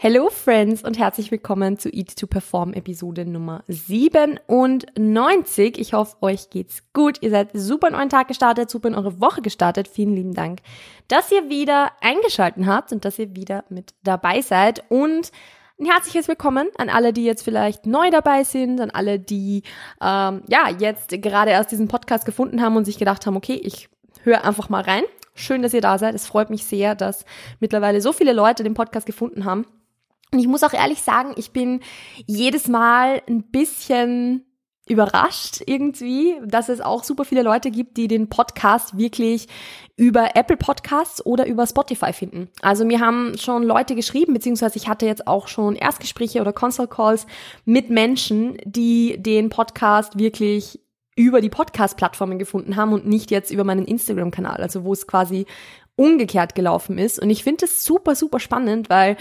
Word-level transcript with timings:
Hello 0.00 0.28
Friends 0.30 0.84
und 0.84 0.96
herzlich 0.96 1.32
willkommen 1.32 1.76
zu 1.76 1.88
Eat 1.88 2.16
to 2.16 2.28
Perform 2.28 2.72
Episode 2.72 3.24
Nummer 3.24 3.64
97. 3.66 5.76
Ich 5.76 5.92
hoffe, 5.92 6.14
euch 6.20 6.50
geht's 6.50 6.84
gut. 6.92 7.20
Ihr 7.20 7.30
seid 7.30 7.48
super 7.52 7.88
in 7.88 7.96
euren 7.96 8.08
Tag 8.08 8.28
gestartet, 8.28 8.70
super 8.70 8.86
in 8.86 8.94
eure 8.94 9.20
Woche 9.20 9.42
gestartet. 9.42 9.88
Vielen 9.88 10.14
lieben 10.14 10.34
Dank, 10.34 10.60
dass 11.08 11.32
ihr 11.32 11.48
wieder 11.48 11.90
eingeschalten 12.00 12.68
habt 12.68 12.92
und 12.92 13.04
dass 13.04 13.18
ihr 13.18 13.34
wieder 13.34 13.64
mit 13.70 13.92
dabei 14.04 14.40
seid. 14.40 14.84
Und 14.88 15.32
ein 15.80 15.86
herzliches 15.86 16.28
Willkommen 16.28 16.68
an 16.78 16.90
alle, 16.90 17.12
die 17.12 17.24
jetzt 17.24 17.42
vielleicht 17.42 17.84
neu 17.84 18.10
dabei 18.10 18.44
sind, 18.44 18.80
an 18.80 18.90
alle, 18.90 19.18
die 19.18 19.64
ähm, 20.00 20.42
ja 20.46 20.70
jetzt 20.78 21.10
gerade 21.10 21.50
erst 21.50 21.72
diesen 21.72 21.88
Podcast 21.88 22.24
gefunden 22.24 22.62
haben 22.62 22.76
und 22.76 22.84
sich 22.84 22.98
gedacht 22.98 23.26
haben, 23.26 23.36
okay, 23.36 23.60
ich 23.64 23.88
höre 24.22 24.44
einfach 24.44 24.68
mal 24.68 24.82
rein. 24.82 25.02
Schön, 25.34 25.62
dass 25.62 25.74
ihr 25.74 25.80
da 25.80 25.98
seid. 25.98 26.14
Es 26.14 26.28
freut 26.28 26.50
mich 26.50 26.64
sehr, 26.64 26.94
dass 26.94 27.24
mittlerweile 27.58 28.00
so 28.00 28.12
viele 28.12 28.32
Leute 28.32 28.62
den 28.62 28.74
Podcast 28.74 29.04
gefunden 29.04 29.44
haben. 29.44 29.66
Und 30.32 30.38
ich 30.38 30.46
muss 30.46 30.62
auch 30.62 30.72
ehrlich 30.72 31.02
sagen, 31.02 31.32
ich 31.36 31.52
bin 31.52 31.80
jedes 32.26 32.68
Mal 32.68 33.22
ein 33.28 33.44
bisschen 33.44 34.44
überrascht 34.90 35.60
irgendwie, 35.66 36.36
dass 36.44 36.68
es 36.68 36.80
auch 36.80 37.04
super 37.04 37.24
viele 37.24 37.42
Leute 37.42 37.70
gibt, 37.70 37.96
die 37.96 38.08
den 38.08 38.28
Podcast 38.28 38.96
wirklich 38.96 39.46
über 39.96 40.34
Apple 40.34 40.56
Podcasts 40.56 41.24
oder 41.24 41.46
über 41.46 41.66
Spotify 41.66 42.12
finden. 42.12 42.48
Also 42.62 42.84
mir 42.84 43.00
haben 43.00 43.36
schon 43.38 43.62
Leute 43.62 43.94
geschrieben, 43.94 44.32
beziehungsweise 44.32 44.78
ich 44.78 44.88
hatte 44.88 45.06
jetzt 45.06 45.26
auch 45.26 45.48
schon 45.48 45.76
Erstgespräche 45.76 46.40
oder 46.40 46.52
Console 46.52 46.88
Calls 46.88 47.26
mit 47.64 47.90
Menschen, 47.90 48.56
die 48.64 49.16
den 49.18 49.50
Podcast 49.50 50.18
wirklich 50.18 50.80
über 51.16 51.40
die 51.40 51.50
Podcast-Plattformen 51.50 52.38
gefunden 52.38 52.76
haben 52.76 52.92
und 52.92 53.06
nicht 53.06 53.30
jetzt 53.30 53.50
über 53.50 53.64
meinen 53.64 53.84
Instagram-Kanal, 53.84 54.62
also 54.62 54.84
wo 54.84 54.92
es 54.92 55.06
quasi 55.06 55.46
umgekehrt 55.96 56.54
gelaufen 56.54 56.96
ist. 56.96 57.20
Und 57.20 57.28
ich 57.28 57.42
finde 57.42 57.64
es 57.64 57.84
super, 57.84 58.14
super 58.14 58.38
spannend, 58.38 58.88
weil 58.88 59.16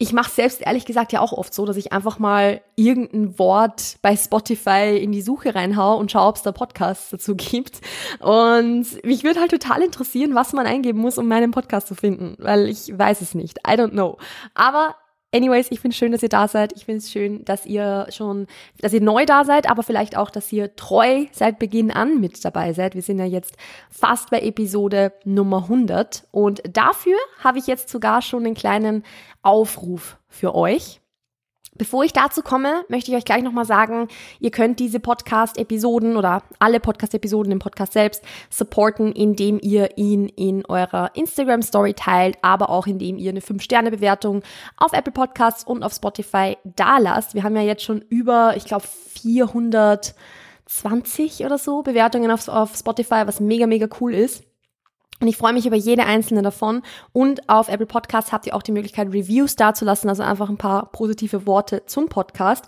ich 0.00 0.12
mache 0.12 0.30
selbst 0.30 0.62
ehrlich 0.62 0.86
gesagt 0.86 1.12
ja 1.12 1.20
auch 1.20 1.32
oft 1.32 1.52
so, 1.52 1.66
dass 1.66 1.76
ich 1.76 1.92
einfach 1.92 2.20
mal 2.20 2.60
irgendein 2.76 3.36
Wort 3.36 3.96
bei 4.00 4.16
Spotify 4.16 4.96
in 4.96 5.10
die 5.10 5.22
Suche 5.22 5.56
reinhau 5.56 5.98
und 5.98 6.12
schaue, 6.12 6.28
ob 6.28 6.36
es 6.36 6.42
da 6.42 6.52
Podcasts 6.52 7.10
dazu 7.10 7.34
gibt. 7.34 7.80
Und 8.20 9.04
mich 9.04 9.24
würde 9.24 9.40
halt 9.40 9.50
total 9.50 9.82
interessieren, 9.82 10.36
was 10.36 10.52
man 10.52 10.66
eingeben 10.66 11.00
muss, 11.00 11.18
um 11.18 11.26
meinen 11.26 11.50
Podcast 11.50 11.88
zu 11.88 11.96
finden, 11.96 12.36
weil 12.38 12.68
ich 12.68 12.96
weiß 12.96 13.22
es 13.22 13.34
nicht. 13.34 13.58
I 13.66 13.72
don't 13.72 13.90
know. 13.90 14.18
Aber 14.54 14.94
Anyways, 15.34 15.70
ich 15.70 15.80
finde 15.80 15.92
es 15.92 15.98
schön, 15.98 16.12
dass 16.12 16.22
ihr 16.22 16.30
da 16.30 16.48
seid. 16.48 16.72
Ich 16.74 16.86
finde 16.86 16.98
es 16.98 17.10
schön, 17.10 17.44
dass 17.44 17.66
ihr 17.66 18.06
schon, 18.10 18.46
dass 18.80 18.94
ihr 18.94 19.02
neu 19.02 19.26
da 19.26 19.44
seid, 19.44 19.70
aber 19.70 19.82
vielleicht 19.82 20.16
auch, 20.16 20.30
dass 20.30 20.50
ihr 20.52 20.74
treu 20.74 21.26
seit 21.32 21.58
Beginn 21.58 21.90
an 21.90 22.18
mit 22.18 22.42
dabei 22.44 22.72
seid. 22.72 22.94
Wir 22.94 23.02
sind 23.02 23.18
ja 23.18 23.26
jetzt 23.26 23.54
fast 23.90 24.30
bei 24.30 24.40
Episode 24.40 25.12
Nummer 25.24 25.64
100 25.64 26.26
und 26.30 26.62
dafür 26.72 27.18
habe 27.40 27.58
ich 27.58 27.66
jetzt 27.66 27.90
sogar 27.90 28.22
schon 28.22 28.46
einen 28.46 28.54
kleinen 28.54 29.04
Aufruf 29.42 30.16
für 30.28 30.54
euch. 30.54 31.00
Bevor 31.78 32.02
ich 32.02 32.12
dazu 32.12 32.42
komme, 32.42 32.82
möchte 32.88 33.12
ich 33.12 33.16
euch 33.16 33.24
gleich 33.24 33.44
nochmal 33.44 33.64
sagen, 33.64 34.08
ihr 34.40 34.50
könnt 34.50 34.80
diese 34.80 34.98
Podcast-Episoden 34.98 36.16
oder 36.16 36.42
alle 36.58 36.80
Podcast-Episoden 36.80 37.52
im 37.52 37.60
Podcast 37.60 37.92
selbst 37.92 38.24
supporten, 38.50 39.12
indem 39.12 39.60
ihr 39.62 39.96
ihn 39.96 40.28
in 40.28 40.66
eurer 40.66 41.12
Instagram-Story 41.14 41.94
teilt, 41.94 42.36
aber 42.42 42.70
auch 42.70 42.88
indem 42.88 43.16
ihr 43.16 43.30
eine 43.30 43.38
5-Sterne-Bewertung 43.38 44.42
auf 44.76 44.92
Apple 44.92 45.12
Podcasts 45.12 45.62
und 45.62 45.84
auf 45.84 45.94
Spotify 45.94 46.56
da 46.64 46.98
lasst. 46.98 47.34
Wir 47.34 47.44
haben 47.44 47.54
ja 47.54 47.62
jetzt 47.62 47.84
schon 47.84 48.04
über, 48.08 48.54
ich 48.56 48.64
glaube, 48.64 48.86
420 49.22 51.44
oder 51.44 51.58
so 51.58 51.82
Bewertungen 51.82 52.32
auf, 52.32 52.48
auf 52.48 52.74
Spotify, 52.76 53.22
was 53.24 53.38
mega, 53.38 53.68
mega 53.68 53.86
cool 54.00 54.14
ist. 54.14 54.42
Und 55.20 55.28
ich 55.28 55.36
freue 55.36 55.52
mich 55.52 55.66
über 55.66 55.76
jede 55.76 56.06
einzelne 56.06 56.42
davon. 56.42 56.82
Und 57.12 57.48
auf 57.48 57.68
Apple 57.68 57.86
Podcasts 57.86 58.32
habt 58.32 58.46
ihr 58.46 58.54
auch 58.54 58.62
die 58.62 58.72
Möglichkeit, 58.72 59.08
Reviews 59.08 59.56
dazulassen, 59.56 60.08
also 60.08 60.22
einfach 60.22 60.48
ein 60.48 60.58
paar 60.58 60.92
positive 60.92 61.46
Worte 61.46 61.84
zum 61.86 62.08
Podcast. 62.08 62.66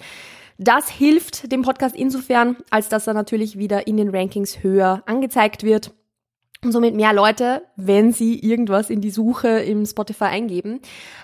Das 0.58 0.90
hilft 0.90 1.50
dem 1.52 1.62
Podcast 1.62 1.96
insofern, 1.96 2.56
als 2.70 2.88
dass 2.88 3.06
er 3.06 3.14
natürlich 3.14 3.56
wieder 3.56 3.86
in 3.86 3.96
den 3.96 4.14
Rankings 4.14 4.62
höher 4.62 5.02
angezeigt 5.06 5.62
wird 5.62 5.94
und 6.62 6.72
somit 6.72 6.94
mehr 6.94 7.14
Leute, 7.14 7.62
wenn 7.76 8.12
sie 8.12 8.38
irgendwas 8.38 8.90
in 8.90 9.00
die 9.00 9.10
Suche 9.10 9.48
im 9.48 9.86
Spotify 9.86 10.24
eingeben, 10.24 10.80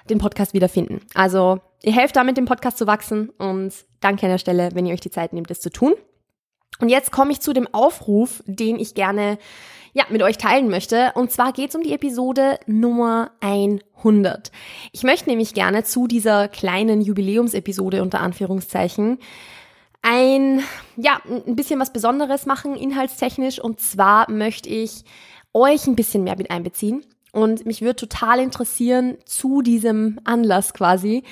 den 0.08 0.18
Podcast 0.18 0.54
wiederfinden. 0.54 1.00
Also 1.12 1.60
ihr 1.82 1.92
helft 1.92 2.16
damit, 2.16 2.38
dem 2.38 2.46
Podcast 2.46 2.78
zu 2.78 2.86
wachsen 2.86 3.28
und 3.30 3.74
danke 4.00 4.24
an 4.24 4.32
der 4.32 4.38
Stelle, 4.38 4.70
wenn 4.72 4.86
ihr 4.86 4.94
euch 4.94 5.00
die 5.00 5.10
Zeit 5.10 5.32
nehmt, 5.34 5.50
das 5.50 5.60
zu 5.60 5.70
tun. 5.70 5.94
Und 6.78 6.88
jetzt 6.88 7.12
komme 7.12 7.32
ich 7.32 7.40
zu 7.40 7.52
dem 7.52 7.68
Aufruf, 7.72 8.42
den 8.46 8.78
ich 8.78 8.94
gerne 8.94 9.38
ja, 9.96 10.04
mit 10.10 10.22
euch 10.22 10.36
teilen 10.36 10.68
möchte. 10.68 11.12
Und 11.14 11.32
zwar 11.32 11.54
geht 11.54 11.70
es 11.70 11.74
um 11.74 11.82
die 11.82 11.94
Episode 11.94 12.58
Nummer 12.66 13.30
100. 13.40 14.52
Ich 14.92 15.04
möchte 15.04 15.30
nämlich 15.30 15.54
gerne 15.54 15.84
zu 15.84 16.06
dieser 16.06 16.48
kleinen 16.48 17.00
Jubiläumsepisode 17.00 18.02
unter 18.02 18.20
Anführungszeichen 18.20 19.18
ein, 20.02 20.60
ja, 20.98 21.18
ein 21.26 21.56
bisschen 21.56 21.80
was 21.80 21.94
Besonderes 21.94 22.44
machen, 22.44 22.76
inhaltstechnisch. 22.76 23.58
Und 23.58 23.80
zwar 23.80 24.30
möchte 24.30 24.68
ich 24.68 25.04
euch 25.54 25.86
ein 25.86 25.96
bisschen 25.96 26.24
mehr 26.24 26.36
mit 26.36 26.50
einbeziehen. 26.50 27.02
Und 27.32 27.64
mich 27.64 27.80
würde 27.80 27.96
total 27.96 28.40
interessieren 28.40 29.16
zu 29.24 29.62
diesem 29.62 30.20
Anlass 30.24 30.74
quasi, 30.74 31.22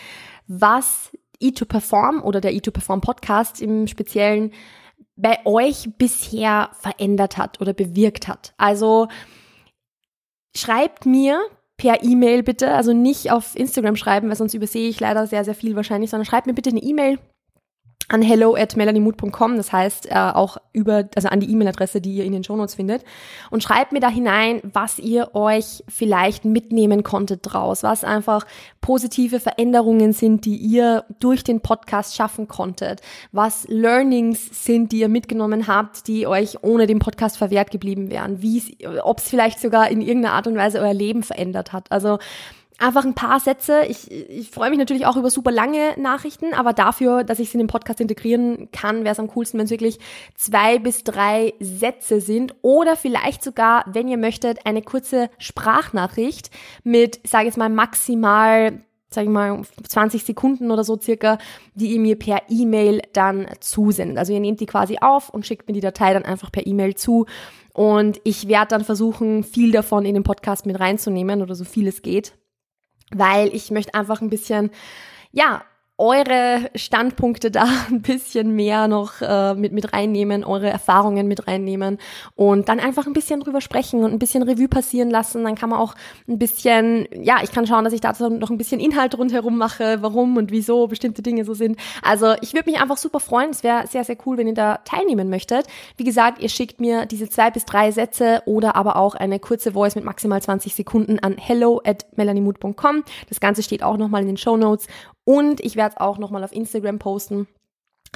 was 0.47 1.11
E2Perform 1.43 2.23
oder 2.23 2.41
der 2.41 2.55
E2Perform 2.55 3.03
Podcast 3.03 3.61
im 3.61 3.89
Speziellen 3.89 4.53
bei 5.17 5.39
euch 5.45 5.91
bisher 5.97 6.71
verändert 6.73 7.37
hat 7.37 7.61
oder 7.61 7.73
bewirkt 7.73 8.29
hat. 8.29 8.55
Also 8.57 9.09
schreibt 10.57 11.07
mir 11.07 11.41
per 11.77 12.03
E-Mail 12.03 12.43
bitte, 12.43 12.73
also 12.73 12.93
nicht 12.93 13.31
auf 13.31 13.57
Instagram 13.57 13.97
schreiben, 13.97 14.29
weil 14.29 14.37
sonst 14.37 14.55
übersehe 14.55 14.89
ich 14.89 15.01
leider 15.01 15.27
sehr, 15.27 15.45
sehr 15.45 15.55
viel 15.55 15.77
wahrscheinlich, 15.77 16.11
sondern 16.11 16.27
schreibt 16.27 16.47
mir 16.47 16.55
bitte 16.55 16.71
eine 16.71 16.83
E-Mail 16.83 17.19
an 18.09 18.21
hello 18.21 18.55
at 18.55 18.77
melaniemood.com, 18.77 19.57
das 19.57 19.73
heißt 19.73 20.11
äh, 20.11 20.15
auch 20.15 20.59
über, 20.73 21.09
also 21.15 21.29
an 21.29 21.41
die 21.41 21.51
E-Mail-Adresse, 21.51 22.03
die 22.03 22.17
ihr 22.17 22.25
in 22.25 22.33
den 22.33 22.45
Shownotes 22.45 22.75
findet 22.75 23.03
und 23.51 23.63
schreibt 23.63 23.93
mir 23.93 24.01
da 24.01 24.09
hinein, 24.09 24.61
was 24.63 24.99
ihr 24.99 25.35
euch 25.35 25.83
vielleicht 25.89 26.45
mitnehmen 26.45 27.03
konntet 27.03 27.41
draus, 27.43 27.83
was 27.83 28.05
einfach 28.05 28.47
positive 28.83 29.41
Veränderungen 29.41 30.13
sind, 30.13 30.45
die 30.45 30.57
ihr 30.57 31.05
durch 31.19 31.45
den 31.45 31.61
Podcast 31.61 32.15
schaffen 32.15 32.47
konntet, 32.47 33.01
was 33.33 33.67
Learnings 33.69 34.65
sind, 34.65 34.93
die 34.93 35.01
ihr 35.01 35.09
mitgenommen 35.09 35.67
habt, 35.67 36.07
die 36.07 36.27
euch 36.27 36.63
ohne 36.63 36.87
den 36.87 36.99
Podcast 36.99 37.39
verwehrt 37.39 37.71
geblieben 37.71 38.11
wären, 38.11 38.43
wie 38.43 38.87
ob 39.03 39.19
es 39.19 39.29
vielleicht 39.31 39.61
sogar 39.61 39.89
in 39.91 40.03
irgendeiner 40.03 40.35
Art 40.35 40.47
und 40.47 40.57
Weise 40.57 40.79
euer 40.79 40.95
Leben 40.95 41.23
verändert 41.23 41.73
hat. 41.73 41.91
Also 41.91 42.19
einfach 42.79 43.05
ein 43.05 43.15
paar 43.15 43.41
Sätze. 43.41 43.83
Ich, 43.89 44.11
ich 44.11 44.51
freue 44.51 44.71
mich 44.71 44.79
natürlich 44.79 45.07
auch 45.07 45.17
über 45.17 45.31
super 45.31 45.51
lange 45.51 45.95
Nachrichten, 45.97 46.55
aber 46.55 46.73
dafür, 46.73 47.25
dass 47.25 47.39
ich 47.39 47.51
sie 47.51 47.55
in 47.55 47.61
den 47.61 47.69
Podcast 47.69 48.01
integrieren 48.01 48.69
kann, 48.73 49.05
wäre 49.05 49.13
es 49.13 49.21
am 49.21 49.29
coolsten, 49.29 49.59
wenn 49.59 49.67
es 49.67 49.71
wirklich 49.71 49.99
zwei 50.35 50.79
bis 50.79 51.05
drei 51.05 51.55
Sätze 51.61 52.21
sind 52.21 52.55
oder 52.63 52.97
vielleicht 52.97 53.43
sogar, 53.43 53.85
wenn 53.87 54.09
ihr 54.09 54.19
möchtet, 54.19 54.67
eine 54.67 54.83
kurze 54.83 55.31
Sprachnachricht 55.39 56.51
mit, 56.83 57.21
ich 57.25 57.33
jetzt 57.33 57.59
mal 57.59 57.71
maximal 57.71 58.81
sage 59.11 59.29
ich 59.29 59.33
mal, 59.33 59.63
20 59.89 60.25
Sekunden 60.25 60.73
oder 60.73 60.83
so 60.83 60.99
circa, 61.01 61.39
die 61.77 61.93
ihr 61.93 62.01
mir 62.01 62.19
per 62.19 62.43
E-Mail 62.49 63.01
dann 63.13 63.47
zusendet. 63.61 64.19
Also 64.19 64.33
ihr 64.33 64.41
nehmt 64.41 64.59
die 64.59 64.67
quasi 64.67 64.99
auf 65.01 65.29
und 65.29 65.47
schickt 65.47 65.69
mir 65.69 65.73
die 65.73 65.81
Datei 65.81 66.13
dann 66.13 66.25
einfach 66.25 66.51
per 66.51 66.67
E-Mail 66.67 66.97
zu. 66.97 67.27
Und 67.73 68.21
ich 68.25 68.49
werde 68.49 68.71
dann 68.71 68.83
versuchen, 68.83 69.45
viel 69.45 69.71
davon 69.71 70.05
in 70.05 70.15
den 70.15 70.25
Podcast 70.25 70.67
mit 70.67 70.81
reinzunehmen 70.81 71.43
oder 71.43 71.55
so 71.55 71.63
viel 71.63 71.87
es 71.87 72.03
geht 72.03 72.35
weil 73.19 73.55
ich 73.55 73.71
möchte 73.71 73.95
einfach 73.95 74.21
ein 74.21 74.31
bisschen, 74.31 74.71
ja, 75.33 75.63
eure 75.97 76.71
Standpunkte 76.75 77.51
da 77.51 77.67
ein 77.89 78.03
bisschen 78.03 78.55
mehr 78.55 78.89
noch 78.89 79.21
äh, 79.21 79.55
mit, 79.55 79.73
mit 79.73 79.93
reinnehmen, 79.93 80.45
eure 80.45 80.69
Erfahrungen 80.69 81.29
mit 81.29 81.47
reinnehmen 81.47 81.99
und 82.35 82.69
dann 82.69 82.81
einfach 82.81 83.07
ein 83.07 83.13
bisschen 83.13 83.41
drüber 83.41 83.61
sprechen 83.61 84.03
und 84.03 84.13
ein 84.13 84.19
bisschen 84.19 84.43
Revue 84.43 84.69
passieren 84.69 85.11
lassen. 85.11 85.45
Dann 85.45 85.55
kann 85.55 85.71
man 85.71 85.79
auch 85.79 85.95
ein 86.29 86.39
bisschen, 86.39 87.07
ja, 87.13 87.37
ich 87.43 87.53
kann 87.53 87.67
schauen, 87.67 87.85
dass 87.85 87.93
ich 87.93 88.01
dazu 88.01 88.29
noch 88.29 88.51
ein 88.51 88.59
bisschen 88.59 88.81
Inhalt 88.81 89.17
rundherum 89.17 89.57
mache, 89.57 89.99
warum 90.01 90.37
und 90.37 90.51
wieso 90.51 90.89
bestimmte 90.89 91.23
Dinge 91.23 91.45
so 91.45 91.55
sind. 91.55 91.79
Also 92.03 92.35
ich 92.41 92.55
würde 92.55 92.71
mich 92.71 92.81
einfach 92.81 92.97
super 92.97 93.21
freuen. 93.21 93.51
Es 93.51 93.63
wäre 93.63 93.87
sehr, 93.87 94.05
sehr 94.05 94.17
cool, 94.27 94.37
wenn 94.37 94.49
ihr 94.49 94.55
da 94.55 94.79
teilnehmen 94.79 95.31
möchtet. 95.31 95.67
Wie 95.97 96.05
gesagt, 96.05 96.41
ihr 96.41 96.49
schickt 96.49 96.81
mir 96.81 97.07
diese 97.07 97.29
zwei 97.29 97.51
bis 97.51 97.65
drei 97.65 97.93
Sätze 97.93 98.43
oder 98.47 98.75
aber 98.75 98.97
auch 98.97 99.15
eine 99.15 99.39
kurze 99.39 99.73
Voice 99.73 99.95
mit 99.95 100.05
maximal 100.05 100.43
20 100.43 100.75
Sekunden 100.75 101.21
an 101.21 101.37
hello 101.39 101.81
at 101.85 102.05
melaniemood.com. 102.17 103.05
Das 103.29 103.39
Ganze 103.39 103.63
steht 103.63 103.85
auch 103.85 103.97
nochmal 103.97 104.23
in 104.23 104.27
den 104.27 104.37
Show 104.37 104.57
Notes 104.57 104.89
und 105.25 105.61
ich 105.61 105.77
werde 105.77 105.95
es 105.97 106.01
auch 106.01 106.19
nochmal 106.19 106.45
auf 106.45 106.53
Instagram 106.53 106.99
posten. 106.99 107.49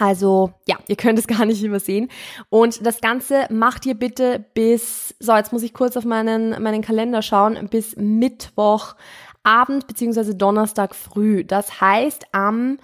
Also 0.00 0.52
ja, 0.66 0.76
ihr 0.86 0.96
könnt 0.96 1.18
es 1.18 1.26
gar 1.28 1.44
nicht 1.44 1.62
übersehen. 1.62 2.08
Und 2.50 2.84
das 2.86 3.00
Ganze 3.00 3.46
macht 3.50 3.86
ihr 3.86 3.94
bitte 3.94 4.44
bis, 4.54 5.14
so 5.18 5.34
jetzt 5.34 5.52
muss 5.52 5.62
ich 5.62 5.74
kurz 5.74 5.96
auf 5.96 6.04
meinen, 6.04 6.62
meinen 6.62 6.82
Kalender 6.82 7.22
schauen, 7.22 7.68
bis 7.68 7.96
Mittwochabend 7.96 9.86
beziehungsweise 9.86 10.34
Donnerstag 10.34 10.94
früh. 10.94 11.44
Das 11.44 11.80
heißt 11.80 12.26
am 12.32 12.78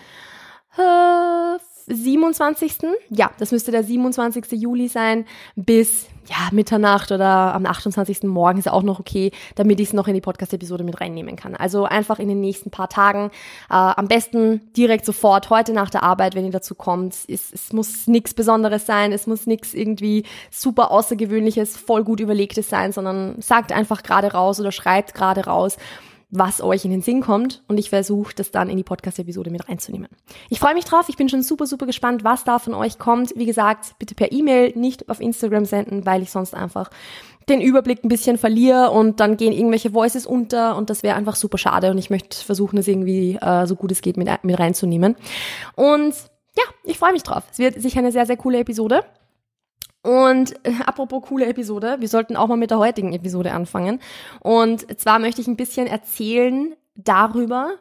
äh, 0.77 1.59
27. 1.87 2.79
Ja, 3.11 3.31
das 3.39 3.53
müsste 3.53 3.71
der 3.71 3.85
27. 3.85 4.53
Juli 4.53 4.89
sein, 4.89 5.27
bis 5.55 6.07
ja, 6.29 6.49
Mitternacht 6.53 7.13
oder 7.13 7.55
am 7.55 7.67
28. 7.67 8.23
Morgen 8.25 8.59
ist 8.59 8.69
auch 8.69 8.83
noch 8.83 9.01
okay, 9.01 9.31
damit 9.57 9.81
ich 9.81 9.89
es 9.89 9.93
noch 9.93 10.09
in 10.09 10.15
die 10.15 10.21
Podcast-Episode 10.21 10.85
mit 10.85 11.01
reinnehmen 11.01 11.37
kann. 11.37 11.55
Also 11.55 11.85
einfach 11.85 12.19
in 12.19 12.29
den 12.29 12.41
nächsten 12.41 12.71
paar 12.71 12.89
Tagen, 12.89 13.31
äh, 13.71 13.75
am 13.75 14.09
besten 14.09 14.73
direkt 14.75 15.05
sofort, 15.05 15.51
heute 15.51 15.73
nach 15.73 15.91
der 15.91 16.03
Arbeit, 16.03 16.35
wenn 16.35 16.45
ihr 16.45 16.51
dazu 16.51 16.75
kommt. 16.75 17.15
Es, 17.29 17.53
es 17.53 17.73
muss 17.73 18.07
nichts 18.07 18.35
Besonderes 18.35 18.87
sein, 18.87 19.13
es 19.13 19.27
muss 19.27 19.47
nichts 19.47 19.75
irgendwie 19.75 20.25
super 20.51 20.91
Außergewöhnliches, 20.91 21.77
voll 21.77 22.05
gut 22.05 22.21
überlegtes 22.21 22.69
sein, 22.69 22.93
sondern 22.93 23.41
sagt 23.41 23.73
einfach 23.73 24.03
gerade 24.03 24.33
raus 24.33 24.61
oder 24.61 24.73
schreibt 24.73 25.15
gerade 25.15 25.45
raus 25.45 25.77
was 26.35 26.61
euch 26.61 26.85
in 26.85 26.91
den 26.91 27.03
Sinn 27.03 27.21
kommt 27.21 27.63
und 27.69 27.79
ich 27.79 27.91
versuche 27.91 28.35
das 28.35 28.51
dann 28.51 28.69
in 28.69 28.77
die 28.77 28.83
Podcast-Episode 28.83 29.51
mit 29.51 29.69
reinzunehmen. 29.69 30.09
Ich 30.51 30.59
freue 30.59 30.75
mich 30.75 30.85
drauf, 30.85 31.09
ich 31.09 31.17
bin 31.17 31.29
schon 31.29 31.43
super, 31.43 31.67
super 31.67 31.87
gespannt, 31.87 32.25
was 32.25 32.45
da 32.45 32.59
von 32.59 32.75
euch 32.75 32.99
kommt. 32.99 33.33
Wie 33.37 33.47
gesagt, 33.47 33.99
bitte 33.99 34.15
per 34.15 34.33
E-Mail, 34.33 34.73
nicht 34.77 35.09
auf 35.09 35.21
Instagram 35.21 35.65
senden, 35.65 36.05
weil 36.05 36.23
ich 36.23 36.31
sonst 36.31 36.55
einfach 36.55 36.91
den 37.49 37.61
Überblick 37.61 38.03
ein 38.03 38.09
bisschen 38.09 38.39
verliere 38.39 38.91
und 38.91 39.21
dann 39.21 39.37
gehen 39.37 39.53
irgendwelche 39.53 39.93
Voices 39.93 40.27
unter 40.27 40.77
und 40.77 40.91
das 40.91 41.03
wäre 41.03 41.17
einfach 41.17 41.37
super 41.37 41.59
schade 41.59 41.91
und 41.91 41.99
ich 41.99 42.11
möchte 42.11 42.37
versuchen, 42.37 42.77
das 42.77 42.89
irgendwie 42.89 43.39
äh, 43.41 43.67
so 43.67 43.77
gut 43.77 43.93
es 43.93 44.03
geht 44.03 44.17
mit, 44.17 44.29
mit 44.43 44.59
reinzunehmen. 44.59 45.17
Und 45.77 46.15
ja, 46.57 46.65
ich 46.85 46.99
freue 46.99 47.13
mich 47.13 47.23
drauf. 47.23 47.45
Es 47.53 47.59
wird 47.59 47.81
sicher 47.81 47.99
eine 47.99 48.13
sehr, 48.13 48.27
sehr 48.27 48.37
coole 48.37 48.61
Episode. 48.61 49.05
Und 50.05 50.55
äh, 50.67 50.73
apropos 50.85 51.23
coole 51.23 51.47
Episode, 51.47 51.97
wir 51.99 52.09
sollten 52.09 52.37
auch 52.37 52.47
mal 52.47 52.59
mit 52.59 52.71
der 52.71 52.79
heutigen 52.79 53.15
Episode 53.15 53.53
anfangen. 53.53 54.01
Und 54.41 55.01
zwar 55.01 55.19
möchte 55.19 55.41
ich 55.41 55.49
ein 55.49 55.57
bisschen 55.57 55.87
erzählen 55.87 56.77
darüber, 56.95 57.73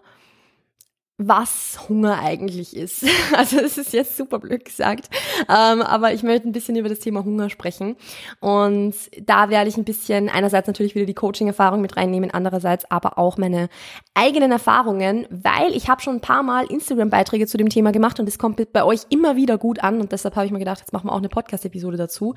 was 1.17 1.87
Hunger 1.89 2.19
eigentlich 2.19 2.75
ist. 2.75 3.05
Also 3.33 3.57
es 3.57 3.77
ist 3.77 3.93
jetzt 3.93 4.15
super 4.15 4.37
blöd 4.37 4.63
gesagt, 4.65 5.09
ähm, 5.49 5.81
aber 5.81 6.13
ich 6.13 6.21
möchte 6.21 6.47
ein 6.47 6.51
bisschen 6.51 6.75
über 6.75 6.89
das 6.89 6.99
Thema 6.99 7.23
Hunger 7.23 7.49
sprechen. 7.49 7.95
Und 8.39 8.93
da 9.21 9.49
werde 9.49 9.69
ich 9.69 9.77
ein 9.77 9.85
bisschen 9.85 10.29
einerseits 10.29 10.67
natürlich 10.67 10.93
wieder 10.93 11.05
die 11.05 11.13
Coaching-Erfahrung 11.13 11.81
mit 11.81 11.97
reinnehmen, 11.97 12.31
andererseits 12.31 12.89
aber 12.91 13.17
auch 13.17 13.37
meine 13.37 13.69
eigenen 14.13 14.51
Erfahrungen, 14.51 15.25
weil 15.29 15.75
ich 15.75 15.89
habe 15.89 16.01
schon 16.01 16.15
ein 16.15 16.21
paar 16.21 16.43
Mal 16.43 16.65
Instagram-Beiträge 16.65 17.47
zu 17.47 17.57
dem 17.57 17.69
Thema 17.69 17.91
gemacht 17.91 18.19
und 18.19 18.27
es 18.27 18.37
kommt 18.37 18.61
bei 18.71 18.83
euch 18.83 19.01
immer 19.09 19.35
wieder 19.35 19.57
gut 19.57 19.83
an 19.83 19.99
und 19.99 20.11
deshalb 20.11 20.35
habe 20.35 20.45
ich 20.45 20.51
mir 20.51 20.59
gedacht, 20.59 20.79
jetzt 20.79 20.93
machen 20.93 21.07
wir 21.07 21.13
auch 21.13 21.17
eine 21.17 21.29
Podcast-Episode 21.29 21.97
dazu. 21.97 22.35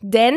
Denn 0.00 0.36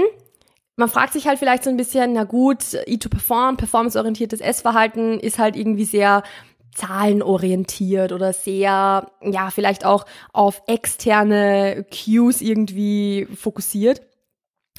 man 0.78 0.90
fragt 0.90 1.14
sich 1.14 1.28
halt 1.28 1.38
vielleicht 1.38 1.64
so 1.64 1.70
ein 1.70 1.78
bisschen, 1.78 2.14
na 2.14 2.24
gut, 2.24 2.62
E2Perform, 2.62 3.58
performanceorientiertes 3.58 4.42
Essverhalten 4.42 5.20
ist 5.20 5.38
halt 5.38 5.56
irgendwie 5.56 5.86
sehr 5.86 6.24
zahlenorientiert 6.74 8.12
oder 8.12 8.34
sehr, 8.34 9.12
ja, 9.22 9.50
vielleicht 9.52 9.86
auch 9.86 10.06
auf 10.34 10.62
externe 10.68 11.86
Cues 11.92 12.42
irgendwie 12.42 13.28
fokussiert. 13.36 14.02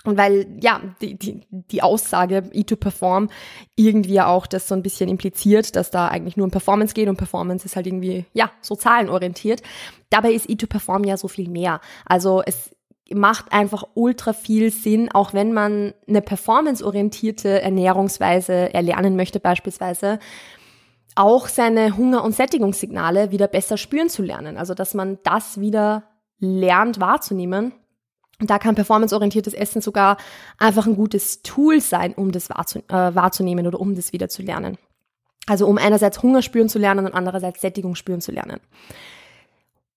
Und 0.05 0.17
weil, 0.17 0.47
ja, 0.61 0.81
die, 1.01 1.17
die, 1.17 1.47
die 1.51 1.83
Aussage 1.83 2.39
E2Perform 2.53 3.31
irgendwie 3.77 4.15
ja 4.15 4.27
auch 4.27 4.47
das 4.47 4.67
so 4.67 4.75
ein 4.75 4.83
bisschen 4.83 5.09
impliziert, 5.09 5.77
dass 5.77 5.93
da 5.93 6.09
eigentlich 6.09 6.37
nur 6.37 6.45
um 6.45 6.51
Performance 6.51 6.93
geht 6.93 7.09
und 7.09 7.17
Performance 7.17 7.65
ist 7.65 7.77
halt 7.77 7.87
irgendwie, 7.87 8.25
ja, 8.33 8.51
so 8.63 8.75
zahlenorientiert. 8.75 9.63
Dabei 10.11 10.33
ist 10.33 10.49
E2Perform 10.49 11.07
ja 11.07 11.17
so 11.17 11.29
viel 11.29 11.49
mehr. 11.49 11.81
Also 12.05 12.43
es 12.45 12.75
macht 13.15 13.53
einfach 13.53 13.85
ultra 13.95 14.33
viel 14.33 14.73
Sinn, 14.73 15.11
auch 15.13 15.35
wenn 15.35 15.53
man 15.53 15.95
eine 16.09 16.23
performanceorientierte 16.23 17.63
Ernährungsweise 17.63 18.75
erlernen 18.75 19.15
möchte 19.15 19.39
beispielsweise, 19.39 20.19
auch 21.15 21.49
seine 21.49 21.97
Hunger- 21.97 22.25
und 22.25 22.35
Sättigungssignale 22.35 23.31
wieder 23.31 23.49
besser 23.49 23.77
spüren 23.77 24.09
zu 24.09 24.23
lernen. 24.23 24.57
Also, 24.57 24.75
dass 24.75 24.95
man 24.95 25.19
das 25.25 25.61
wieder 25.61 26.05
lernt 26.39 27.01
wahrzunehmen. 27.01 27.73
Und 28.41 28.51
da 28.51 28.59
kann 28.59 28.75
performanceorientiertes 28.75 29.55
Essen 29.55 29.83
sogar 29.83 30.17
einfach 30.59 30.87
ein 30.87 30.97
gutes 30.97 31.43
Tool 31.43 31.81
sein, 31.81 32.13
um 32.15 32.33
das 32.33 32.51
äh, 32.51 32.55
wahrzunehmen 32.89 33.67
oder 33.67 33.81
um 33.81 33.95
das 33.95 34.13
wieder 34.13 34.29
zu 34.29 34.43
lernen. 34.43 34.79
Also 35.47 35.67
um 35.67 35.79
einerseits 35.79 36.23
Hunger 36.23 36.43
spüren 36.43 36.69
zu 36.69 36.79
lernen 36.79 37.07
und 37.07 37.15
andererseits 37.15 37.61
Sättigung 37.61 37.95
spüren 37.95 38.21
zu 38.21 38.33
lernen 38.33 38.61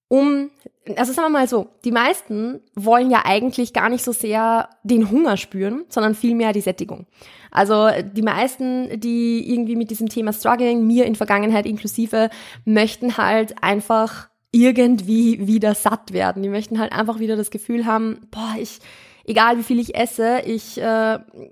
um, 0.07 0.51
also 0.95 1.13
sagen 1.13 1.31
wir 1.31 1.39
mal 1.39 1.47
so, 1.47 1.67
die 1.83 1.91
meisten 1.91 2.61
wollen 2.75 3.09
ja 3.09 3.23
eigentlich 3.25 3.73
gar 3.73 3.89
nicht 3.89 4.03
so 4.03 4.11
sehr 4.11 4.69
den 4.83 5.09
Hunger 5.09 5.37
spüren, 5.37 5.85
sondern 5.89 6.13
vielmehr 6.13 6.53
die 6.53 6.61
Sättigung. 6.61 7.07
Also 7.51 7.89
die 8.03 8.21
meisten, 8.21 8.99
die 8.99 9.51
irgendwie 9.51 9.75
mit 9.75 9.89
diesem 9.89 10.09
Thema 10.09 10.33
struggling, 10.33 10.85
mir 10.85 11.05
in 11.05 11.15
Vergangenheit 11.15 11.65
inklusive, 11.65 12.29
möchten 12.65 13.17
halt 13.17 13.63
einfach 13.63 14.29
irgendwie 14.51 15.47
wieder 15.47 15.73
satt 15.73 16.13
werden. 16.13 16.43
Die 16.43 16.49
möchten 16.49 16.79
halt 16.79 16.91
einfach 16.91 17.19
wieder 17.19 17.35
das 17.35 17.51
Gefühl 17.51 17.85
haben, 17.85 18.21
boah, 18.29 18.55
ich, 18.59 18.79
egal 19.25 19.57
wie 19.57 19.63
viel 19.63 19.79
ich 19.79 19.95
esse, 19.95 20.41
ich, 20.45 20.77
äh, 20.77 20.81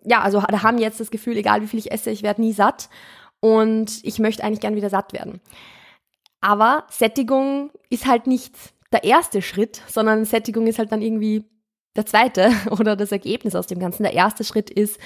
ja, 0.06 0.22
also 0.22 0.44
haben 0.44 0.78
jetzt 0.78 1.00
das 1.00 1.12
Gefühl, 1.12 1.38
egal 1.38 1.62
wie 1.62 1.68
viel 1.68 1.80
ich 1.80 1.92
esse, 1.92 2.12
ich 2.12 2.24
werde 2.24 2.42
nie 2.42 2.54
satt 2.54 2.90
und 3.40 4.00
ich 4.04 4.20
möchte 4.20 4.44
eigentlich 4.44 4.62
gern 4.62 4.76
wieder 4.76 4.90
satt 4.90 5.12
werden. 5.12 5.42
Aber 6.44 6.84
Sättigung 6.90 7.72
ist 7.90 8.06
halt 8.06 8.28
nicht 8.28 8.54
der 8.92 9.06
erste 9.06 9.42
Schritt, 9.42 9.82
sondern 9.88 10.26
Sättigung 10.26 10.68
ist 10.68 10.78
halt 10.78 10.92
dann 10.92 11.02
irgendwie 11.02 11.46
der 11.96 12.06
zweite 12.06 12.52
oder 12.70 12.98
das 12.98 13.14
Ergebnis 13.14 13.56
aus 13.56 13.66
dem 13.66 13.80
Ganzen. 13.80 14.04
Der 14.04 14.12
erste 14.12 14.44
Schritt 14.44 14.70
ist, 14.70 15.00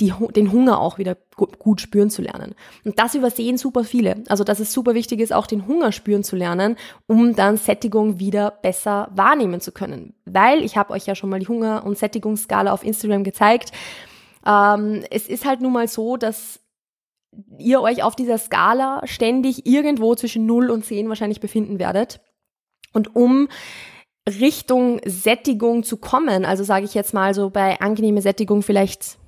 die, 0.00 0.12
den 0.34 0.50
Hunger 0.50 0.80
auch 0.80 0.98
wieder 0.98 1.16
gut 1.36 1.80
spüren 1.80 2.10
zu 2.10 2.22
lernen. 2.22 2.56
Und 2.84 2.98
das 2.98 3.14
übersehen 3.14 3.56
super 3.56 3.84
viele. 3.84 4.24
Also, 4.28 4.42
dass 4.42 4.58
es 4.58 4.72
super 4.72 4.94
wichtig 4.94 5.20
ist, 5.20 5.32
auch 5.32 5.46
den 5.46 5.68
Hunger 5.68 5.92
spüren 5.92 6.24
zu 6.24 6.34
lernen, 6.34 6.76
um 7.06 7.36
dann 7.36 7.56
Sättigung 7.56 8.18
wieder 8.18 8.50
besser 8.50 9.12
wahrnehmen 9.14 9.60
zu 9.60 9.70
können. 9.70 10.14
Weil 10.24 10.64
ich 10.64 10.76
habe 10.76 10.92
euch 10.92 11.06
ja 11.06 11.14
schon 11.14 11.30
mal 11.30 11.38
die 11.38 11.48
Hunger- 11.48 11.86
und 11.86 11.98
Sättigungsskala 11.98 12.72
auf 12.72 12.82
Instagram 12.82 13.22
gezeigt. 13.22 13.70
Ähm, 14.44 15.04
es 15.08 15.28
ist 15.28 15.44
halt 15.44 15.60
nun 15.60 15.72
mal 15.72 15.86
so, 15.86 16.16
dass 16.16 16.58
ihr 17.58 17.80
euch 17.80 18.02
auf 18.02 18.16
dieser 18.16 18.38
Skala 18.38 19.02
ständig 19.04 19.66
irgendwo 19.66 20.14
zwischen 20.14 20.46
0 20.46 20.70
und 20.70 20.84
10 20.84 21.08
wahrscheinlich 21.08 21.40
befinden 21.40 21.78
werdet. 21.78 22.20
Und 22.92 23.14
um 23.14 23.48
Richtung 24.28 25.00
Sättigung 25.04 25.82
zu 25.82 25.96
kommen, 25.96 26.44
also 26.44 26.64
sage 26.64 26.84
ich 26.84 26.94
jetzt 26.94 27.14
mal 27.14 27.34
so 27.34 27.50
bei 27.50 27.80
angenehme 27.80 28.22
Sättigung 28.22 28.62
vielleicht 28.62 29.18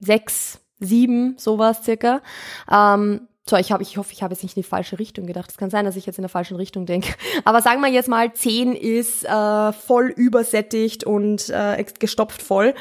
6, 0.00 0.60
7, 0.80 1.36
sowas 1.38 1.82
circa, 1.84 2.22
ähm, 2.70 3.28
so, 3.48 3.56
ich, 3.56 3.72
hab, 3.72 3.80
ich 3.80 3.96
hoffe, 3.96 4.12
ich 4.12 4.22
habe 4.22 4.34
jetzt 4.34 4.44
nicht 4.44 4.56
in 4.56 4.62
die 4.62 4.68
falsche 4.68 5.00
Richtung 5.00 5.26
gedacht. 5.26 5.50
Es 5.50 5.56
kann 5.56 5.68
sein, 5.68 5.84
dass 5.84 5.96
ich 5.96 6.06
jetzt 6.06 6.16
in 6.16 6.22
der 6.22 6.28
falschen 6.28 6.56
Richtung 6.56 6.86
denke. 6.86 7.12
Aber 7.44 7.60
sagen 7.60 7.80
wir 7.80 7.88
jetzt 7.88 8.08
mal, 8.08 8.32
10 8.32 8.74
ist 8.74 9.24
äh, 9.24 9.72
voll 9.72 10.12
übersättigt 10.14 11.02
und 11.02 11.50
äh, 11.50 11.84
gestopft 11.98 12.40
voll 12.40 12.74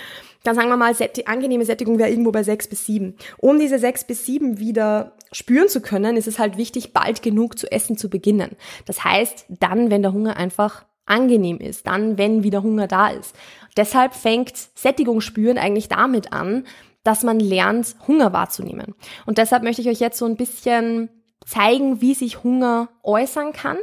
dann 0.43 0.55
sagen 0.55 0.69
wir 0.69 0.77
mal, 0.77 0.93
die 0.93 1.27
angenehme 1.27 1.65
Sättigung 1.65 1.99
wäre 1.99 2.09
irgendwo 2.09 2.31
bei 2.31 2.43
sechs 2.43 2.67
bis 2.67 2.85
sieben. 2.85 3.15
Um 3.37 3.59
diese 3.59 3.79
sechs 3.79 4.03
bis 4.03 4.25
sieben 4.25 4.59
wieder 4.59 5.13
spüren 5.31 5.69
zu 5.69 5.81
können, 5.81 6.17
ist 6.17 6.27
es 6.27 6.39
halt 6.39 6.57
wichtig, 6.57 6.93
bald 6.93 7.21
genug 7.21 7.57
zu 7.57 7.71
essen 7.71 7.97
zu 7.97 8.09
beginnen. 8.09 8.55
Das 8.85 9.03
heißt, 9.03 9.45
dann, 9.49 9.91
wenn 9.91 10.01
der 10.01 10.13
Hunger 10.13 10.37
einfach 10.37 10.85
angenehm 11.05 11.59
ist, 11.59 11.87
dann, 11.87 12.17
wenn 12.17 12.43
wieder 12.43 12.63
Hunger 12.63 12.87
da 12.87 13.09
ist. 13.09 13.35
Deshalb 13.77 14.13
fängt 14.13 14.53
Sättigung 14.75 15.21
spüren 15.21 15.57
eigentlich 15.57 15.89
damit 15.89 16.33
an, 16.33 16.65
dass 17.03 17.23
man 17.23 17.39
lernt, 17.39 17.95
Hunger 18.07 18.33
wahrzunehmen. 18.33 18.95
Und 19.25 19.37
deshalb 19.37 19.63
möchte 19.63 19.81
ich 19.81 19.89
euch 19.89 19.99
jetzt 19.99 20.17
so 20.17 20.25
ein 20.25 20.37
bisschen 20.37 21.09
zeigen, 21.45 22.01
wie 22.01 22.13
sich 22.13 22.43
Hunger 22.43 22.89
äußern 23.03 23.53
kann 23.53 23.77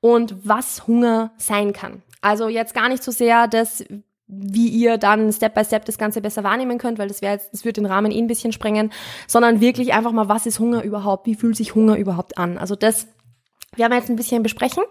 und 0.00 0.36
was 0.44 0.86
Hunger 0.86 1.32
sein 1.36 1.72
kann. 1.72 2.02
Also 2.20 2.48
jetzt 2.48 2.74
gar 2.74 2.88
nicht 2.88 3.02
so 3.02 3.10
sehr 3.10 3.48
das, 3.48 3.84
wie 4.34 4.68
ihr 4.68 4.96
dann 4.96 5.30
Step 5.30 5.54
by 5.54 5.64
Step 5.64 5.84
das 5.84 5.98
Ganze 5.98 6.22
besser 6.22 6.42
wahrnehmen 6.42 6.78
könnt, 6.78 6.98
weil 6.98 7.08
das 7.08 7.20
wäre 7.20 7.34
jetzt, 7.34 7.52
das 7.52 7.64
wird 7.64 7.76
den 7.76 7.86
Rahmen 7.86 8.10
eh 8.10 8.18
ein 8.18 8.26
bisschen 8.26 8.52
sprengen, 8.52 8.90
sondern 9.26 9.60
wirklich 9.60 9.92
einfach 9.92 10.12
mal, 10.12 10.28
was 10.28 10.46
ist 10.46 10.58
Hunger 10.58 10.82
überhaupt? 10.82 11.26
Wie 11.26 11.34
fühlt 11.34 11.56
sich 11.56 11.74
Hunger 11.74 11.96
überhaupt 11.96 12.38
an? 12.38 12.56
Also 12.56 12.74
das 12.74 13.08
werden 13.76 13.92
wir 13.92 13.98
jetzt 13.98 14.08
ein 14.08 14.16
bisschen 14.16 14.42
besprechen. 14.42 14.84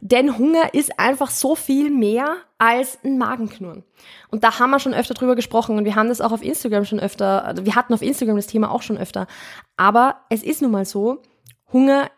Denn 0.00 0.38
Hunger 0.38 0.74
ist 0.74 0.98
einfach 1.00 1.30
so 1.30 1.56
viel 1.56 1.90
mehr 1.90 2.36
als 2.58 2.98
ein 3.04 3.18
Magenknurren. 3.18 3.84
Und 4.30 4.44
da 4.44 4.58
haben 4.58 4.70
wir 4.70 4.78
schon 4.78 4.94
öfter 4.94 5.14
drüber 5.14 5.34
gesprochen 5.34 5.76
und 5.76 5.84
wir 5.84 5.96
haben 5.96 6.08
das 6.08 6.20
auch 6.20 6.30
auf 6.30 6.42
Instagram 6.42 6.84
schon 6.84 7.00
öfter, 7.00 7.44
also 7.44 7.64
wir 7.64 7.74
hatten 7.74 7.94
auf 7.94 8.02
Instagram 8.02 8.36
das 8.36 8.46
Thema 8.46 8.70
auch 8.70 8.82
schon 8.82 8.98
öfter. 8.98 9.26
Aber 9.76 10.20
es 10.30 10.44
ist 10.44 10.62
nun 10.62 10.70
mal 10.70 10.84
so, 10.84 11.22
Hunger 11.72 12.10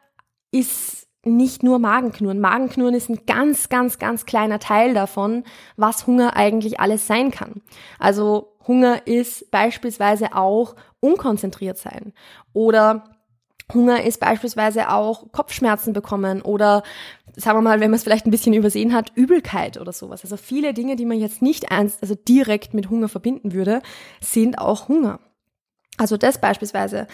ist 0.50 1.06
nicht 1.24 1.62
nur 1.62 1.78
Magenknurren. 1.78 2.40
Magenknurren 2.40 2.94
ist 2.94 3.10
ein 3.10 3.26
ganz, 3.26 3.68
ganz, 3.68 3.98
ganz 3.98 4.24
kleiner 4.24 4.58
Teil 4.58 4.94
davon, 4.94 5.44
was 5.76 6.06
Hunger 6.06 6.36
eigentlich 6.36 6.80
alles 6.80 7.06
sein 7.06 7.30
kann. 7.30 7.60
Also 7.98 8.54
Hunger 8.66 9.06
ist 9.06 9.50
beispielsweise 9.50 10.34
auch 10.34 10.76
unkonzentriert 11.00 11.78
sein 11.78 12.12
oder 12.52 13.04
Hunger 13.72 14.02
ist 14.02 14.18
beispielsweise 14.18 14.90
auch 14.90 15.30
Kopfschmerzen 15.32 15.92
bekommen 15.92 16.42
oder 16.42 16.82
sagen 17.36 17.58
wir 17.58 17.62
mal, 17.62 17.80
wenn 17.80 17.90
man 17.90 17.96
es 17.96 18.02
vielleicht 18.02 18.26
ein 18.26 18.32
bisschen 18.32 18.52
übersehen 18.52 18.92
hat, 18.92 19.12
Übelkeit 19.14 19.80
oder 19.80 19.92
sowas. 19.92 20.24
Also 20.24 20.36
viele 20.36 20.74
Dinge, 20.74 20.96
die 20.96 21.06
man 21.06 21.18
jetzt 21.18 21.42
nicht 21.42 21.64
ernst, 21.64 22.02
also 22.02 22.14
direkt 22.14 22.74
mit 22.74 22.90
Hunger 22.90 23.08
verbinden 23.08 23.52
würde, 23.52 23.80
sind 24.20 24.58
auch 24.58 24.88
Hunger. 24.88 25.20
Also 25.96 26.16
das 26.16 26.40
beispielsweise 26.40 27.06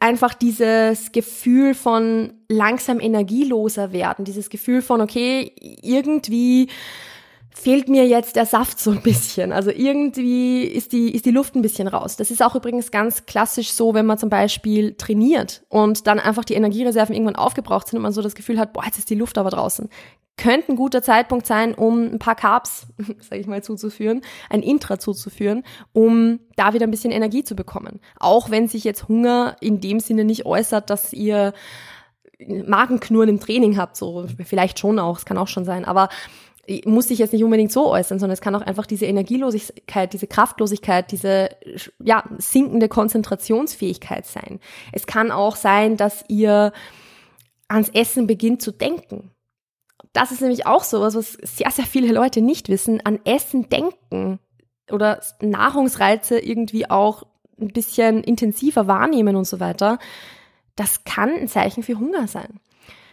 einfach 0.00 0.34
dieses 0.34 1.12
Gefühl 1.12 1.74
von 1.74 2.32
langsam 2.48 3.00
energieloser 3.00 3.92
werden, 3.92 4.24
dieses 4.24 4.50
Gefühl 4.50 4.82
von, 4.82 5.00
okay, 5.00 5.52
irgendwie 5.82 6.68
fehlt 7.58 7.88
mir 7.88 8.06
jetzt 8.06 8.36
der 8.36 8.46
Saft 8.46 8.78
so 8.78 8.92
ein 8.92 9.02
bisschen. 9.02 9.50
Also 9.50 9.70
irgendwie 9.70 10.62
ist 10.62 10.92
die, 10.92 11.12
ist 11.12 11.26
die 11.26 11.32
Luft 11.32 11.56
ein 11.56 11.62
bisschen 11.62 11.88
raus. 11.88 12.16
Das 12.16 12.30
ist 12.30 12.40
auch 12.40 12.54
übrigens 12.54 12.92
ganz 12.92 13.26
klassisch 13.26 13.72
so, 13.72 13.94
wenn 13.94 14.06
man 14.06 14.16
zum 14.16 14.30
Beispiel 14.30 14.94
trainiert 14.94 15.64
und 15.68 16.06
dann 16.06 16.20
einfach 16.20 16.44
die 16.44 16.54
Energiereserven 16.54 17.14
irgendwann 17.14 17.34
aufgebraucht 17.34 17.88
sind 17.88 17.96
und 17.96 18.04
man 18.04 18.12
so 18.12 18.22
das 18.22 18.36
Gefühl 18.36 18.60
hat, 18.60 18.72
boah, 18.72 18.84
jetzt 18.84 18.98
ist 18.98 19.10
die 19.10 19.16
Luft 19.16 19.38
aber 19.38 19.50
draußen. 19.50 19.88
Könnte 20.36 20.70
ein 20.70 20.76
guter 20.76 21.02
Zeitpunkt 21.02 21.46
sein, 21.46 21.74
um 21.74 22.04
ein 22.04 22.20
paar 22.20 22.36
Carbs, 22.36 22.86
sage 23.18 23.40
ich 23.40 23.48
mal, 23.48 23.60
zuzuführen, 23.60 24.20
ein 24.50 24.62
Intra 24.62 25.00
zuzuführen, 25.00 25.64
um 25.92 26.38
da 26.54 26.74
wieder 26.74 26.86
ein 26.86 26.92
bisschen 26.92 27.10
Energie 27.10 27.42
zu 27.42 27.56
bekommen. 27.56 27.98
Auch 28.20 28.50
wenn 28.50 28.68
sich 28.68 28.84
jetzt 28.84 29.08
Hunger 29.08 29.56
in 29.60 29.80
dem 29.80 29.98
Sinne 29.98 30.24
nicht 30.24 30.46
äußert, 30.46 30.90
dass 30.90 31.12
ihr 31.12 31.54
Magenknurren 32.38 33.28
im 33.28 33.40
Training 33.40 33.76
habt, 33.78 33.96
so 33.96 34.26
vielleicht 34.44 34.78
schon 34.78 35.00
auch, 35.00 35.18
es 35.18 35.24
kann 35.24 35.38
auch 35.38 35.48
schon 35.48 35.64
sein, 35.64 35.84
aber 35.84 36.08
muss 36.84 37.08
sich 37.08 37.18
jetzt 37.18 37.32
nicht 37.32 37.44
unbedingt 37.44 37.72
so 37.72 37.90
äußern, 37.90 38.18
sondern 38.18 38.34
es 38.34 38.40
kann 38.40 38.54
auch 38.54 38.62
einfach 38.62 38.86
diese 38.86 39.06
Energielosigkeit, 39.06 40.12
diese 40.12 40.26
Kraftlosigkeit, 40.26 41.10
diese 41.10 41.50
ja, 41.98 42.24
sinkende 42.38 42.88
Konzentrationsfähigkeit 42.88 44.26
sein. 44.26 44.60
Es 44.92 45.06
kann 45.06 45.30
auch 45.30 45.56
sein, 45.56 45.96
dass 45.96 46.24
ihr 46.28 46.72
ans 47.68 47.88
Essen 47.90 48.26
beginnt 48.26 48.60
zu 48.60 48.72
denken. 48.72 49.30
Das 50.12 50.32
ist 50.32 50.40
nämlich 50.40 50.66
auch 50.66 50.84
so 50.84 51.00
was, 51.00 51.14
was 51.14 51.32
sehr, 51.32 51.70
sehr 51.70 51.86
viele 51.86 52.12
Leute 52.12 52.40
nicht 52.40 52.68
wissen. 52.68 53.00
An 53.04 53.20
Essen 53.24 53.68
denken 53.68 54.38
oder 54.90 55.20
Nahrungsreize 55.40 56.38
irgendwie 56.38 56.88
auch 56.90 57.24
ein 57.60 57.68
bisschen 57.68 58.22
intensiver 58.24 58.86
wahrnehmen 58.86 59.36
und 59.36 59.46
so 59.46 59.60
weiter. 59.60 59.98
Das 60.76 61.04
kann 61.04 61.30
ein 61.30 61.48
Zeichen 61.48 61.82
für 61.82 61.98
Hunger 61.98 62.28
sein. 62.28 62.60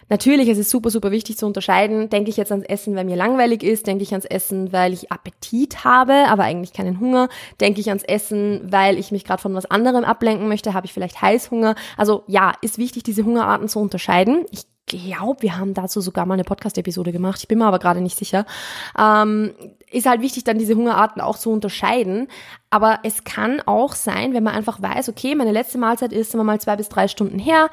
Natürlich 0.08 0.48
ist 0.48 0.58
es 0.58 0.70
super, 0.70 0.90
super 0.90 1.10
wichtig 1.10 1.36
zu 1.36 1.46
unterscheiden. 1.46 2.08
Denke 2.10 2.30
ich 2.30 2.36
jetzt 2.36 2.52
ans 2.52 2.64
Essen, 2.64 2.94
weil 2.94 3.04
mir 3.04 3.16
langweilig 3.16 3.62
ist? 3.62 3.86
Denke 3.86 4.02
ich 4.04 4.12
ans 4.12 4.24
Essen, 4.24 4.72
weil 4.72 4.92
ich 4.92 5.10
Appetit 5.10 5.84
habe, 5.84 6.26
aber 6.28 6.44
eigentlich 6.44 6.72
keinen 6.72 7.00
Hunger? 7.00 7.28
Denke 7.60 7.80
ich 7.80 7.88
ans 7.88 8.04
Essen, 8.04 8.60
weil 8.70 8.98
ich 8.98 9.10
mich 9.10 9.24
gerade 9.24 9.42
von 9.42 9.54
was 9.54 9.66
anderem 9.66 10.04
ablenken 10.04 10.48
möchte? 10.48 10.74
Habe 10.74 10.86
ich 10.86 10.92
vielleicht 10.92 11.20
Heißhunger? 11.20 11.74
Also 11.96 12.22
ja, 12.26 12.52
ist 12.60 12.78
wichtig, 12.78 13.02
diese 13.02 13.24
Hungerarten 13.24 13.68
zu 13.68 13.80
unterscheiden. 13.80 14.46
Ich 14.52 14.64
glaube, 14.86 15.42
wir 15.42 15.58
haben 15.58 15.74
dazu 15.74 16.00
sogar 16.00 16.26
mal 16.26 16.34
eine 16.34 16.44
Podcast-Episode 16.44 17.12
gemacht. 17.12 17.40
Ich 17.40 17.48
bin 17.48 17.58
mir 17.58 17.66
aber 17.66 17.80
gerade 17.80 18.00
nicht 18.00 18.16
sicher. 18.16 18.46
Ähm, 18.98 19.52
ist 19.96 20.06
halt 20.06 20.20
wichtig, 20.20 20.44
dann 20.44 20.58
diese 20.58 20.74
Hungerarten 20.74 21.22
auch 21.22 21.38
zu 21.38 21.50
unterscheiden. 21.50 22.28
Aber 22.70 23.00
es 23.04 23.24
kann 23.24 23.62
auch 23.64 23.94
sein, 23.94 24.34
wenn 24.34 24.42
man 24.42 24.54
einfach 24.54 24.82
weiß, 24.82 25.08
okay, 25.08 25.34
meine 25.34 25.52
letzte 25.52 25.78
Mahlzeit 25.78 26.12
ist 26.12 26.34
immer 26.34 26.44
mal 26.44 26.60
zwei 26.60 26.76
bis 26.76 26.88
drei 26.88 27.08
Stunden 27.08 27.38
her. 27.38 27.70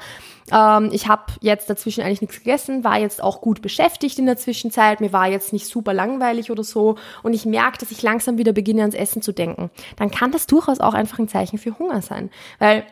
Ähm, 0.50 0.88
ich 0.92 1.08
habe 1.08 1.24
jetzt 1.40 1.68
dazwischen 1.68 2.02
eigentlich 2.02 2.22
nichts 2.22 2.38
gegessen, 2.38 2.84
war 2.84 2.98
jetzt 2.98 3.22
auch 3.22 3.40
gut 3.40 3.60
beschäftigt 3.60 4.18
in 4.18 4.26
der 4.26 4.36
Zwischenzeit. 4.36 5.00
Mir 5.00 5.12
war 5.12 5.28
jetzt 5.28 5.52
nicht 5.52 5.66
super 5.66 5.92
langweilig 5.92 6.50
oder 6.50 6.64
so. 6.64 6.96
Und 7.22 7.34
ich 7.34 7.44
merke, 7.44 7.78
dass 7.78 7.90
ich 7.90 8.02
langsam 8.02 8.38
wieder 8.38 8.52
beginne, 8.52 8.80
ans 8.80 8.94
Essen 8.94 9.20
zu 9.20 9.32
denken. 9.32 9.70
Dann 9.96 10.10
kann 10.10 10.32
das 10.32 10.46
durchaus 10.46 10.80
auch 10.80 10.94
einfach 10.94 11.18
ein 11.18 11.28
Zeichen 11.28 11.58
für 11.58 11.78
Hunger 11.78 12.00
sein. 12.00 12.30
Weil 12.58 12.84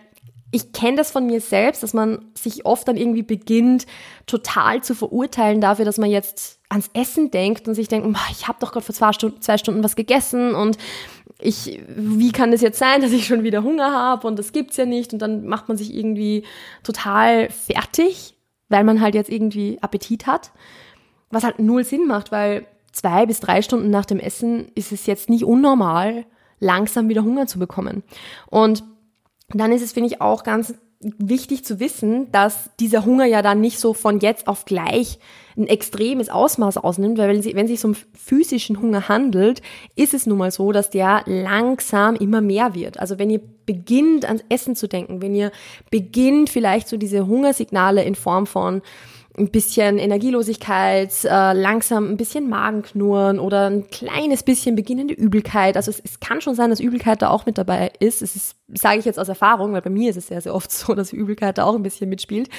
ich 0.50 0.72
kenne 0.72 0.98
das 0.98 1.10
von 1.10 1.26
mir 1.26 1.40
selbst, 1.40 1.82
dass 1.82 1.94
man 1.94 2.26
sich 2.34 2.66
oft 2.66 2.86
dann 2.86 2.98
irgendwie 2.98 3.22
beginnt, 3.22 3.86
total 4.26 4.82
zu 4.82 4.94
verurteilen 4.94 5.62
dafür, 5.62 5.86
dass 5.86 5.96
man 5.96 6.10
jetzt 6.10 6.60
ans 6.72 6.90
Essen 6.94 7.30
denkt 7.30 7.68
und 7.68 7.74
sich 7.74 7.88
denkt, 7.88 8.08
ich 8.30 8.48
habe 8.48 8.58
doch 8.60 8.72
gerade 8.72 8.84
vor 8.84 8.94
zwei 8.94 9.12
Stunden, 9.12 9.40
zwei 9.42 9.58
Stunden 9.58 9.84
was 9.84 9.94
gegessen 9.94 10.54
und 10.54 10.78
ich, 11.38 11.80
wie 11.88 12.32
kann 12.32 12.50
das 12.50 12.60
jetzt 12.60 12.78
sein, 12.78 13.00
dass 13.02 13.12
ich 13.12 13.26
schon 13.26 13.42
wieder 13.42 13.62
Hunger 13.62 13.92
habe 13.92 14.26
und 14.26 14.38
das 14.38 14.52
gibt's 14.52 14.76
ja 14.76 14.86
nicht 14.86 15.12
und 15.12 15.20
dann 15.20 15.46
macht 15.46 15.68
man 15.68 15.76
sich 15.76 15.94
irgendwie 15.94 16.44
total 16.82 17.50
fertig, 17.50 18.34
weil 18.68 18.84
man 18.84 19.00
halt 19.00 19.14
jetzt 19.14 19.30
irgendwie 19.30 19.78
Appetit 19.82 20.26
hat, 20.26 20.50
was 21.30 21.44
halt 21.44 21.58
null 21.58 21.84
Sinn 21.84 22.06
macht, 22.06 22.32
weil 22.32 22.66
zwei 22.90 23.26
bis 23.26 23.40
drei 23.40 23.62
Stunden 23.62 23.90
nach 23.90 24.06
dem 24.06 24.18
Essen 24.18 24.68
ist 24.74 24.92
es 24.92 25.06
jetzt 25.06 25.28
nicht 25.28 25.44
unnormal, 25.44 26.24
langsam 26.58 27.08
wieder 27.08 27.22
Hunger 27.22 27.46
zu 27.46 27.58
bekommen. 27.58 28.02
Und 28.48 28.84
dann 29.48 29.72
ist 29.72 29.82
es, 29.82 29.92
finde 29.92 30.08
ich, 30.08 30.20
auch 30.20 30.44
ganz 30.44 30.74
wichtig 31.02 31.64
zu 31.64 31.80
wissen, 31.80 32.30
dass 32.32 32.70
dieser 32.78 33.04
Hunger 33.04 33.24
ja 33.26 33.42
dann 33.42 33.60
nicht 33.60 33.78
so 33.78 33.94
von 33.94 34.20
jetzt 34.20 34.46
auf 34.46 34.64
gleich 34.64 35.18
ein 35.56 35.66
extremes 35.66 36.28
Ausmaß 36.28 36.78
ausnimmt, 36.78 37.18
weil 37.18 37.28
wenn, 37.28 37.42
sie, 37.42 37.54
wenn 37.54 37.66
sich 37.66 37.80
so 37.80 37.88
um 37.88 37.94
physischen 38.14 38.80
Hunger 38.80 39.08
handelt, 39.08 39.60
ist 39.96 40.14
es 40.14 40.26
nun 40.26 40.38
mal 40.38 40.50
so, 40.50 40.72
dass 40.72 40.90
der 40.90 41.22
langsam 41.26 42.14
immer 42.16 42.40
mehr 42.40 42.74
wird. 42.74 42.98
Also 42.98 43.18
wenn 43.18 43.30
ihr 43.30 43.40
beginnt 43.66 44.24
ans 44.24 44.44
Essen 44.48 44.76
zu 44.76 44.88
denken, 44.88 45.20
wenn 45.20 45.34
ihr 45.34 45.52
beginnt 45.90 46.50
vielleicht 46.50 46.88
so 46.88 46.96
diese 46.96 47.26
Hungersignale 47.26 48.02
in 48.04 48.14
Form 48.14 48.46
von 48.46 48.82
ein 49.38 49.48
bisschen 49.48 49.98
Energielosigkeit, 49.98 51.10
äh, 51.24 51.52
langsam 51.54 52.10
ein 52.10 52.16
bisschen 52.18 52.50
Magenknurren 52.50 53.38
oder 53.38 53.70
ein 53.70 53.88
kleines 53.88 54.42
bisschen 54.42 54.76
beginnende 54.76 55.14
Übelkeit. 55.14 55.76
Also 55.76 55.90
es, 55.90 56.02
es 56.04 56.20
kann 56.20 56.42
schon 56.42 56.54
sein, 56.54 56.68
dass 56.68 56.80
Übelkeit 56.80 57.22
da 57.22 57.30
auch 57.30 57.46
mit 57.46 57.56
dabei 57.56 57.92
ist. 57.98 58.20
Es 58.20 58.36
ist, 58.36 58.56
sage 58.68 58.98
ich 58.98 59.06
jetzt 59.06 59.18
aus 59.18 59.30
Erfahrung, 59.30 59.72
weil 59.72 59.80
bei 59.80 59.88
mir 59.88 60.10
ist 60.10 60.16
es 60.16 60.26
sehr, 60.26 60.42
sehr 60.42 60.54
oft 60.54 60.70
so, 60.72 60.94
dass 60.94 61.14
Übelkeit 61.14 61.56
da 61.56 61.64
auch 61.64 61.74
ein 61.74 61.82
bisschen 61.82 62.10
mitspielt. 62.10 62.50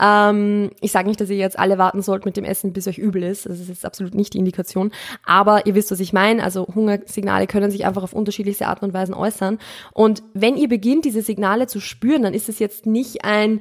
Ähm, 0.00 0.70
ich 0.80 0.92
sage 0.92 1.08
nicht, 1.08 1.20
dass 1.20 1.30
ihr 1.30 1.36
jetzt 1.36 1.58
alle 1.58 1.78
warten 1.78 2.00
sollt 2.00 2.24
mit 2.24 2.36
dem 2.36 2.44
Essen, 2.44 2.72
bis 2.72 2.86
euch 2.86 2.98
übel 2.98 3.24
ist. 3.24 3.46
Das 3.46 3.58
ist 3.58 3.68
jetzt 3.68 3.84
absolut 3.84 4.14
nicht 4.14 4.34
die 4.34 4.38
Indikation. 4.38 4.92
Aber 5.26 5.66
ihr 5.66 5.74
wisst, 5.74 5.90
was 5.90 5.98
ich 5.98 6.12
meine. 6.12 6.44
Also 6.44 6.64
Hungersignale 6.72 7.48
können 7.48 7.72
sich 7.72 7.86
einfach 7.86 8.04
auf 8.04 8.12
unterschiedlichste 8.12 8.68
Arten 8.68 8.84
und 8.84 8.94
Weisen 8.94 9.14
äußern. 9.14 9.58
Und 9.92 10.22
wenn 10.32 10.56
ihr 10.56 10.68
beginnt, 10.68 11.04
diese 11.04 11.22
Signale 11.22 11.66
zu 11.66 11.80
spüren, 11.80 12.22
dann 12.22 12.34
ist 12.34 12.48
es 12.48 12.60
jetzt 12.60 12.86
nicht 12.86 13.24
ein 13.24 13.60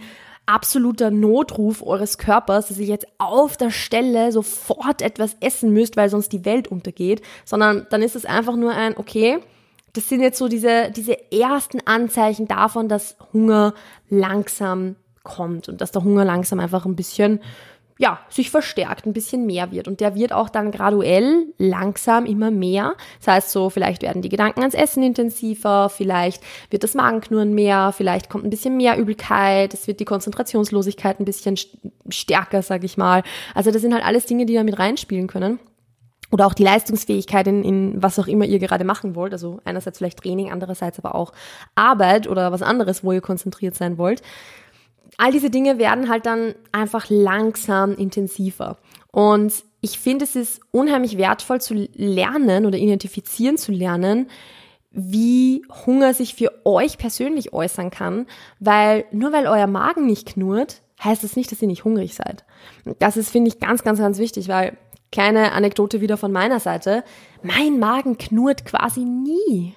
absoluter 0.49 1.11
Notruf 1.11 1.83
eures 1.83 2.17
Körpers, 2.17 2.67
dass 2.67 2.79
ihr 2.79 2.87
jetzt 2.87 3.07
auf 3.19 3.55
der 3.55 3.69
Stelle 3.69 4.31
sofort 4.31 5.01
etwas 5.01 5.37
essen 5.39 5.71
müsst, 5.71 5.95
weil 5.95 6.09
sonst 6.09 6.33
die 6.33 6.43
Welt 6.43 6.67
untergeht, 6.67 7.21
sondern 7.45 7.85
dann 7.91 8.01
ist 8.01 8.15
es 8.15 8.25
einfach 8.25 8.55
nur 8.55 8.71
ein, 8.71 8.97
okay, 8.97 9.39
das 9.93 10.09
sind 10.09 10.21
jetzt 10.21 10.39
so 10.39 10.47
diese, 10.47 10.91
diese 10.91 11.31
ersten 11.31 11.79
Anzeichen 11.85 12.47
davon, 12.47 12.89
dass 12.89 13.15
Hunger 13.31 13.73
langsam 14.09 14.95
kommt 15.23 15.69
und 15.69 15.81
dass 15.81 15.91
der 15.91 16.03
Hunger 16.03 16.25
langsam 16.25 16.59
einfach 16.59 16.85
ein 16.85 16.95
bisschen 16.95 17.39
ja, 18.01 18.17
sich 18.29 18.49
verstärkt, 18.49 19.05
ein 19.05 19.11
bisschen 19.11 19.45
mehr 19.45 19.71
wird. 19.71 19.89
Und 19.89 19.99
der 19.99 20.15
wird 20.15 20.31
auch 20.31 20.47
dann 20.47 20.71
graduell 20.71 21.47
langsam 21.57 22.25
immer 22.25 22.49
mehr. 22.49 22.93
Das 23.19 23.27
heißt 23.27 23.51
so, 23.51 23.69
vielleicht 23.69 24.01
werden 24.01 24.21
die 24.21 24.29
Gedanken 24.29 24.61
ans 24.61 24.73
Essen 24.73 25.03
intensiver, 25.03 25.89
vielleicht 25.89 26.41
wird 26.69 26.85
das 26.85 26.93
Magenknurren 26.93 27.53
mehr, 27.53 27.93
vielleicht 27.95 28.29
kommt 28.29 28.45
ein 28.45 28.49
bisschen 28.49 28.77
mehr 28.77 28.97
Übelkeit, 28.97 29.73
es 29.73 29.85
wird 29.85 29.99
die 29.99 30.05
Konzentrationslosigkeit 30.05 31.19
ein 31.19 31.25
bisschen 31.25 31.57
stärker, 32.07 32.61
sag 32.61 32.85
ich 32.85 32.95
mal. 32.95 33.21
Also 33.53 33.69
das 33.69 33.81
sind 33.81 33.93
halt 33.93 34.05
alles 34.05 34.25
Dinge, 34.25 34.45
die 34.45 34.53
da 34.53 34.63
mit 34.63 34.79
reinspielen 34.79 35.27
können 35.27 35.59
oder 36.31 36.47
auch 36.47 36.53
die 36.53 36.63
Leistungsfähigkeit 36.63 37.47
in, 37.47 37.65
in 37.65 38.01
was 38.01 38.17
auch 38.17 38.27
immer 38.27 38.45
ihr 38.45 38.59
gerade 38.59 38.85
machen 38.85 39.13
wollt. 39.13 39.33
Also 39.33 39.59
einerseits 39.65 39.97
vielleicht 39.97 40.19
Training, 40.19 40.53
andererseits 40.53 40.99
aber 40.99 41.15
auch 41.15 41.33
Arbeit 41.75 42.29
oder 42.29 42.53
was 42.53 42.61
anderes, 42.61 43.03
wo 43.03 43.11
ihr 43.11 43.19
konzentriert 43.19 43.75
sein 43.75 43.97
wollt 43.97 44.21
all 45.19 45.31
diese 45.31 45.49
Dinge 45.49 45.77
werden 45.77 46.09
halt 46.09 46.25
dann 46.25 46.55
einfach 46.71 47.09
langsam 47.09 47.93
intensiver. 47.95 48.77
Und 49.11 49.53
ich 49.81 49.99
finde, 49.99 50.23
es 50.23 50.35
ist 50.35 50.61
unheimlich 50.71 51.17
wertvoll 51.17 51.59
zu 51.59 51.73
lernen 51.93 52.65
oder 52.65 52.77
identifizieren 52.77 53.57
zu 53.57 53.71
lernen, 53.71 54.27
wie 54.91 55.63
Hunger 55.85 56.13
sich 56.13 56.35
für 56.35 56.65
euch 56.65 56.97
persönlich 56.97 57.51
äußern 57.53 57.91
kann, 57.91 58.27
weil 58.59 59.05
nur 59.11 59.33
weil 59.33 59.47
euer 59.47 59.67
Magen 59.67 60.05
nicht 60.05 60.25
knurrt, 60.25 60.81
heißt 61.03 61.23
es 61.23 61.31
das 61.31 61.35
nicht, 61.35 61.51
dass 61.51 61.61
ihr 61.61 61.67
nicht 61.67 61.83
hungrig 61.83 62.15
seid. 62.15 62.45
Das 62.99 63.17
ist, 63.17 63.29
finde 63.29 63.49
ich, 63.49 63.59
ganz, 63.59 63.83
ganz, 63.83 63.99
ganz 63.99 64.19
wichtig, 64.19 64.47
weil 64.47 64.77
kleine 65.11 65.51
Anekdote 65.51 65.99
wieder 65.99 66.15
von 66.15 66.31
meiner 66.31 66.61
Seite. 66.61 67.03
Mein 67.43 67.77
Magen 67.77 68.17
knurrt 68.17 68.65
quasi 68.65 69.01
nie. 69.01 69.75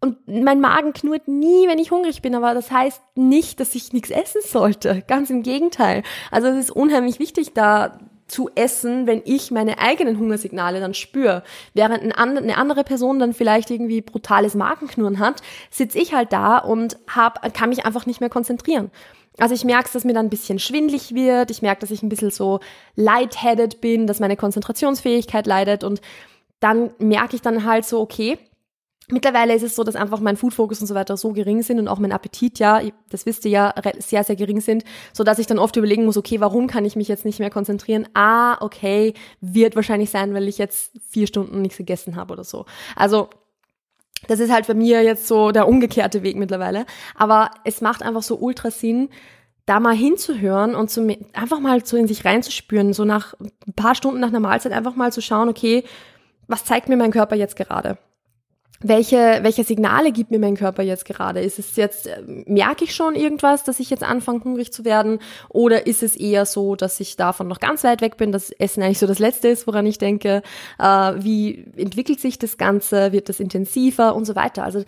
Und 0.00 0.18
mein 0.26 0.60
Magen 0.60 0.92
knurrt 0.92 1.26
nie, 1.26 1.66
wenn 1.68 1.78
ich 1.78 1.90
hungrig 1.90 2.22
bin, 2.22 2.34
aber 2.34 2.54
das 2.54 2.70
heißt 2.70 3.00
nicht, 3.14 3.60
dass 3.60 3.74
ich 3.74 3.92
nichts 3.92 4.10
essen 4.10 4.42
sollte. 4.44 5.02
Ganz 5.06 5.30
im 5.30 5.42
Gegenteil. 5.42 6.02
Also 6.30 6.48
es 6.48 6.56
ist 6.56 6.70
unheimlich 6.70 7.18
wichtig, 7.18 7.54
da 7.54 7.98
zu 8.28 8.50
essen, 8.54 9.06
wenn 9.06 9.22
ich 9.24 9.50
meine 9.50 9.78
eigenen 9.78 10.18
Hungersignale 10.18 10.80
dann 10.80 10.94
spüre. 10.94 11.42
Während 11.74 12.02
eine 12.18 12.56
andere 12.56 12.84
Person 12.84 13.18
dann 13.18 13.32
vielleicht 13.32 13.70
irgendwie 13.70 14.00
brutales 14.00 14.54
Magenknurren 14.54 15.20
hat, 15.20 15.42
sitze 15.70 15.98
ich 15.98 16.12
halt 16.12 16.32
da 16.32 16.58
und 16.58 16.98
hab, 17.08 17.54
kann 17.54 17.68
mich 17.68 17.86
einfach 17.86 18.06
nicht 18.06 18.20
mehr 18.20 18.30
konzentrieren. 18.30 18.90
Also 19.38 19.54
ich 19.54 19.64
merke, 19.64 19.90
dass 19.92 20.04
mir 20.04 20.14
dann 20.14 20.26
ein 20.26 20.30
bisschen 20.30 20.58
schwindlig 20.58 21.14
wird, 21.14 21.50
ich 21.50 21.62
merke, 21.62 21.82
dass 21.82 21.90
ich 21.90 22.02
ein 22.02 22.08
bisschen 22.08 22.30
so 22.30 22.60
lightheaded 22.96 23.80
bin, 23.80 24.06
dass 24.06 24.18
meine 24.18 24.36
Konzentrationsfähigkeit 24.36 25.46
leidet 25.46 25.84
und 25.84 26.00
dann 26.58 26.90
merke 26.98 27.36
ich 27.36 27.42
dann 27.42 27.64
halt 27.64 27.84
so, 27.84 28.00
okay, 28.00 28.38
Mittlerweile 29.08 29.54
ist 29.54 29.62
es 29.62 29.76
so, 29.76 29.84
dass 29.84 29.94
einfach 29.94 30.18
mein 30.18 30.36
Food-Focus 30.36 30.80
und 30.80 30.88
so 30.88 30.94
weiter 30.96 31.16
so 31.16 31.32
gering 31.32 31.62
sind 31.62 31.78
und 31.78 31.86
auch 31.86 32.00
mein 32.00 32.10
Appetit, 32.10 32.58
ja, 32.58 32.80
das 33.08 33.24
wisst 33.24 33.44
ihr 33.44 33.52
ja, 33.52 33.74
sehr, 33.98 34.24
sehr 34.24 34.34
gering 34.34 34.60
sind, 34.60 34.82
so 35.12 35.22
dass 35.22 35.38
ich 35.38 35.46
dann 35.46 35.60
oft 35.60 35.76
überlegen 35.76 36.04
muss, 36.04 36.16
okay, 36.16 36.40
warum 36.40 36.66
kann 36.66 36.84
ich 36.84 36.96
mich 36.96 37.06
jetzt 37.06 37.24
nicht 37.24 37.38
mehr 37.38 37.50
konzentrieren? 37.50 38.08
Ah, 38.14 38.60
okay, 38.60 39.14
wird 39.40 39.76
wahrscheinlich 39.76 40.10
sein, 40.10 40.34
weil 40.34 40.48
ich 40.48 40.58
jetzt 40.58 40.90
vier 41.08 41.28
Stunden 41.28 41.62
nichts 41.62 41.78
gegessen 41.78 42.16
habe 42.16 42.32
oder 42.32 42.42
so. 42.42 42.66
Also, 42.96 43.30
das 44.26 44.40
ist 44.40 44.52
halt 44.52 44.66
bei 44.66 44.74
mir 44.74 45.02
jetzt 45.04 45.28
so 45.28 45.52
der 45.52 45.68
umgekehrte 45.68 46.24
Weg 46.24 46.36
mittlerweile. 46.36 46.84
Aber 47.14 47.50
es 47.64 47.80
macht 47.80 48.02
einfach 48.02 48.22
so 48.24 48.36
ultra 48.36 48.72
Sinn, 48.72 49.10
da 49.66 49.78
mal 49.78 49.94
hinzuhören 49.94 50.74
und 50.74 50.90
zu, 50.90 51.06
einfach 51.32 51.60
mal 51.60 51.84
so 51.84 51.96
in 51.96 52.08
sich 52.08 52.24
reinzuspüren, 52.24 52.92
so 52.92 53.04
nach 53.04 53.34
ein 53.40 53.74
paar 53.74 53.94
Stunden 53.94 54.20
nach 54.20 54.28
einer 54.28 54.40
Mahlzeit 54.40 54.72
einfach 54.72 54.96
mal 54.96 55.12
zu 55.12 55.20
schauen, 55.20 55.48
okay, 55.48 55.84
was 56.48 56.64
zeigt 56.64 56.88
mir 56.88 56.96
mein 56.96 57.12
Körper 57.12 57.36
jetzt 57.36 57.56
gerade? 57.56 57.98
Welche, 58.80 59.38
welche 59.42 59.64
Signale 59.64 60.12
gibt 60.12 60.30
mir 60.30 60.38
mein 60.38 60.56
Körper 60.56 60.82
jetzt 60.82 61.04
gerade? 61.04 61.40
Ist 61.40 61.58
es 61.58 61.76
jetzt, 61.76 62.06
äh, 62.06 62.22
merke 62.46 62.84
ich 62.84 62.94
schon 62.94 63.14
irgendwas, 63.14 63.64
dass 63.64 63.80
ich 63.80 63.90
jetzt 63.90 64.02
anfange, 64.02 64.44
hungrig 64.44 64.72
zu 64.72 64.84
werden? 64.84 65.18
Oder 65.48 65.86
ist 65.86 66.02
es 66.02 66.16
eher 66.16 66.46
so, 66.46 66.76
dass 66.76 67.00
ich 67.00 67.16
davon 67.16 67.48
noch 67.48 67.60
ganz 67.60 67.84
weit 67.84 68.00
weg 68.00 68.16
bin, 68.16 68.32
dass 68.32 68.50
Essen 68.50 68.82
eigentlich 68.82 68.98
so 68.98 69.06
das 69.06 69.18
Letzte 69.18 69.48
ist, 69.48 69.66
woran 69.66 69.86
ich 69.86 69.98
denke? 69.98 70.42
Äh, 70.78 70.84
wie 70.84 71.64
entwickelt 71.76 72.20
sich 72.20 72.38
das 72.38 72.58
Ganze? 72.58 73.12
Wird 73.12 73.28
das 73.28 73.40
intensiver 73.40 74.14
und 74.14 74.24
so 74.24 74.36
weiter? 74.36 74.64
Also, 74.64 74.84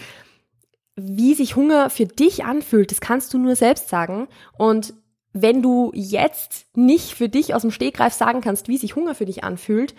wie 0.96 1.34
sich 1.34 1.56
Hunger 1.56 1.90
für 1.90 2.06
dich 2.06 2.44
anfühlt, 2.44 2.90
das 2.90 3.00
kannst 3.00 3.32
du 3.32 3.38
nur 3.38 3.54
selbst 3.54 3.88
sagen. 3.88 4.26
Und 4.56 4.94
wenn 5.32 5.62
du 5.62 5.92
jetzt 5.94 6.66
nicht 6.74 7.14
für 7.14 7.28
dich 7.28 7.54
aus 7.54 7.62
dem 7.62 7.70
Stegreif 7.70 8.12
sagen 8.12 8.40
kannst, 8.40 8.68
wie 8.68 8.78
sich 8.78 8.96
Hunger 8.96 9.14
für 9.14 9.26
dich 9.26 9.44
anfühlt, 9.44 9.94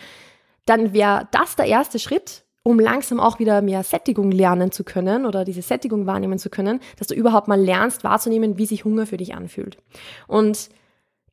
dann 0.66 0.94
wäre 0.94 1.28
das 1.32 1.56
der 1.56 1.66
erste 1.66 2.00
Schritt, 2.00 2.44
um 2.64 2.80
langsam 2.80 3.20
auch 3.20 3.40
wieder 3.40 3.62
mehr 3.62 3.84
Sättigung 3.84 4.32
lernen 4.32 4.72
zu 4.72 4.84
können 4.84 5.26
oder 5.26 5.46
diese 5.46 5.62
Sättigung 5.62 6.06
wahrnehmen 6.06 6.40
zu 6.40 6.50
können, 6.50 6.80
dass 6.98 7.08
du 7.08 7.16
überhaupt 7.16 7.48
mal 7.48 7.60
lernst 7.60 8.04
wahrzunehmen, 8.04 8.58
wie 8.58 8.66
sich 8.66 8.86
Hunger 8.86 9.06
für 9.06 9.18
dich 9.18 9.34
anfühlt. 9.34 9.78
Und 10.28 10.70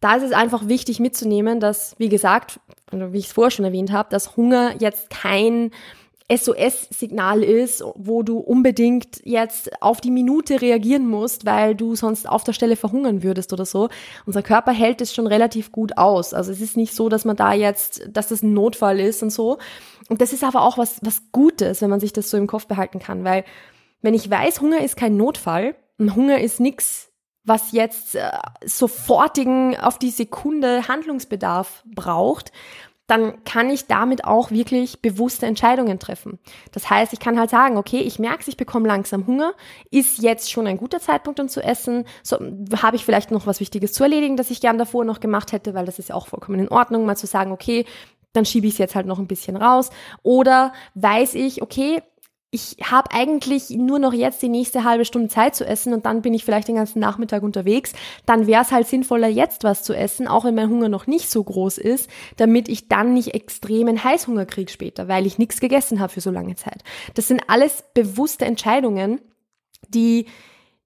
da 0.01 0.17
ist 0.17 0.23
es 0.23 0.33
einfach 0.33 0.69
wichtig 0.69 1.01
mitzunehmen, 1.01 1.59
dass, 1.59 1.95
wie 1.99 2.09
gesagt, 2.09 2.61
wie 2.93 3.19
ich 3.19 3.27
es 3.27 3.33
vorher 3.33 3.51
schon 3.51 3.65
erwähnt 3.65 3.93
habe, 3.93 4.09
dass 4.11 4.37
Hunger 4.37 4.75
jetzt 4.79 5.11
kein 5.11 5.71
SOS-Signal 6.29 7.45
ist, 7.45 7.85
wo 7.95 8.23
du 8.23 8.39
unbedingt 8.39 9.21
jetzt 9.25 9.81
auf 9.81 10.01
die 10.01 10.11
Minute 10.11 10.61
reagieren 10.61 11.07
musst, 11.09 11.47
weil 11.47 11.77
du 11.77 11.95
sonst 11.95 12.29
auf 12.29 12.43
der 12.43 12.53
Stelle 12.53 12.75
verhungern 12.75 13.23
würdest 13.23 13.53
oder 13.53 13.65
so. 13.65 13.89
Unser 14.27 14.43
Körper 14.43 14.73
hält 14.73 15.01
es 15.01 15.15
schon 15.15 15.29
relativ 15.29 15.71
gut 15.71 15.97
aus. 15.97 16.35
Also 16.35 16.51
es 16.51 16.61
ist 16.61 16.77
nicht 16.77 16.95
so, 16.95 17.09
dass 17.09 17.25
man 17.25 17.37
da 17.37 17.53
jetzt, 17.53 18.09
dass 18.11 18.29
das 18.29 18.43
ein 18.43 18.55
Notfall 18.55 18.99
ist 18.99 19.23
und 19.23 19.31
so. 19.31 19.59
Und 20.09 20.21
das 20.21 20.33
ist 20.33 20.43
aber 20.43 20.63
auch 20.63 20.79
was, 20.79 20.99
was 21.03 21.31
Gutes, 21.31 21.81
wenn 21.81 21.91
man 21.91 22.01
sich 22.01 22.13
das 22.13 22.29
so 22.29 22.37
im 22.37 22.49
Kopf 22.49 22.67
behalten 22.67 22.99
kann, 22.99 23.25
weil 23.25 23.45
wenn 24.03 24.15
ich 24.15 24.29
weiß, 24.29 24.61
Hunger 24.61 24.81
ist 24.81 24.97
kein 24.97 25.17
Notfall 25.17 25.77
und 25.99 26.15
Hunger 26.17 26.41
ist 26.41 26.61
nix, 26.61 27.13
was 27.45 27.73
jetzt 27.73 28.17
äh, 28.17 28.31
sofortigen 28.65 29.77
auf 29.77 29.99
die 29.99 30.11
Sekunde 30.11 30.89
Handlungsbedarf 30.89 31.85
braucht, 31.87 32.53
dann 33.07 33.45
kann 33.45 33.71
ich 33.71 33.87
damit 33.87 34.25
auch 34.25 34.51
wirklich 34.51 35.01
bewusste 35.01 35.47
Entscheidungen 35.47 35.99
treffen. 35.99 36.39
Das 36.73 36.91
heißt, 36.91 37.13
ich 37.13 37.21
kann 37.21 37.39
halt 37.39 37.51
sagen, 37.51 37.77
okay, 37.77 37.99
ich 38.01 38.19
merke 38.19 38.45
ich 38.47 38.57
bekomme 38.57 38.89
langsam 38.89 39.27
Hunger, 39.27 39.53
ist 39.91 40.19
jetzt 40.19 40.51
schon 40.51 40.67
ein 40.67 40.77
guter 40.77 41.01
Zeitpunkt, 41.01 41.41
um 41.41 41.49
zu 41.49 41.63
essen, 41.63 42.05
so 42.23 42.37
habe 42.83 42.97
ich 42.97 43.05
vielleicht 43.05 43.31
noch 43.31 43.47
was 43.47 43.61
Wichtiges 43.61 43.93
zu 43.93 44.03
erledigen, 44.03 44.37
das 44.37 44.51
ich 44.51 44.61
gern 44.61 44.79
davor 44.79 45.05
noch 45.05 45.21
gemacht 45.21 45.53
hätte, 45.53 45.75
weil 45.75 45.87
das 45.87 45.99
ist 45.99 46.09
ja 46.09 46.15
auch 46.15 46.27
vollkommen 46.27 46.59
in 46.59 46.69
Ordnung, 46.69 47.07
mal 47.07 47.17
zu 47.17 47.27
sagen, 47.27 47.53
okay, 47.53 47.85
dann 48.33 48.45
schiebe 48.45 48.67
ich 48.67 48.75
es 48.75 48.79
jetzt 48.79 48.95
halt 48.95 49.07
noch 49.07 49.19
ein 49.19 49.27
bisschen 49.27 49.57
raus. 49.57 49.91
Oder 50.23 50.73
weiß 50.95 51.35
ich, 51.35 51.63
okay, 51.63 52.03
ich 52.57 52.79
habe 52.91 53.11
eigentlich 53.13 53.69
nur 53.69 53.99
noch 53.99 54.15
jetzt 54.15 54.41
die 54.41 54.49
nächste 54.49 54.83
halbe 54.83 55.05
Stunde 55.05 55.29
Zeit 55.29 55.55
zu 55.55 55.67
essen 55.67 55.93
und 55.93 56.07
dann 56.07 56.23
bin 56.23 56.33
ich 56.33 56.43
vielleicht 56.43 56.69
den 56.69 56.77
ganzen 56.77 57.01
Nachmittag 57.01 57.43
unterwegs, 57.43 57.93
dann 58.25 58.47
wäre 58.47 58.63
es 58.63 58.73
halt 58.73 58.89
sinnvoller, 58.89 59.29
jetzt 59.29 59.63
was 59.63 59.83
zu 59.83 59.93
essen, 59.93 60.27
auch 60.27 60.45
wenn 60.45 60.55
mein 60.55 60.71
Hunger 60.71 60.89
noch 60.89 61.07
nicht 61.07 61.31
so 61.31 61.45
groß 61.45 61.77
ist, 61.77 62.09
damit 62.39 62.69
ich 62.69 62.89
dann 62.89 63.13
nicht 63.13 63.35
extremen 63.35 64.03
Heißhunger 64.03 64.47
kriege 64.47 64.73
später, 64.73 65.07
weil 65.07 65.27
ich 65.27 65.37
nichts 65.37 65.61
gegessen 65.61 66.01
habe 66.01 66.13
für 66.15 66.23
so 66.23 66.31
lange 66.31 66.57
Zeit. 66.57 66.83
Das 67.15 67.29
sind 67.29 67.43
alles 67.49 67.85
bewusste 67.93 68.47
Entscheidungen, 68.47 69.21
die 69.89 70.27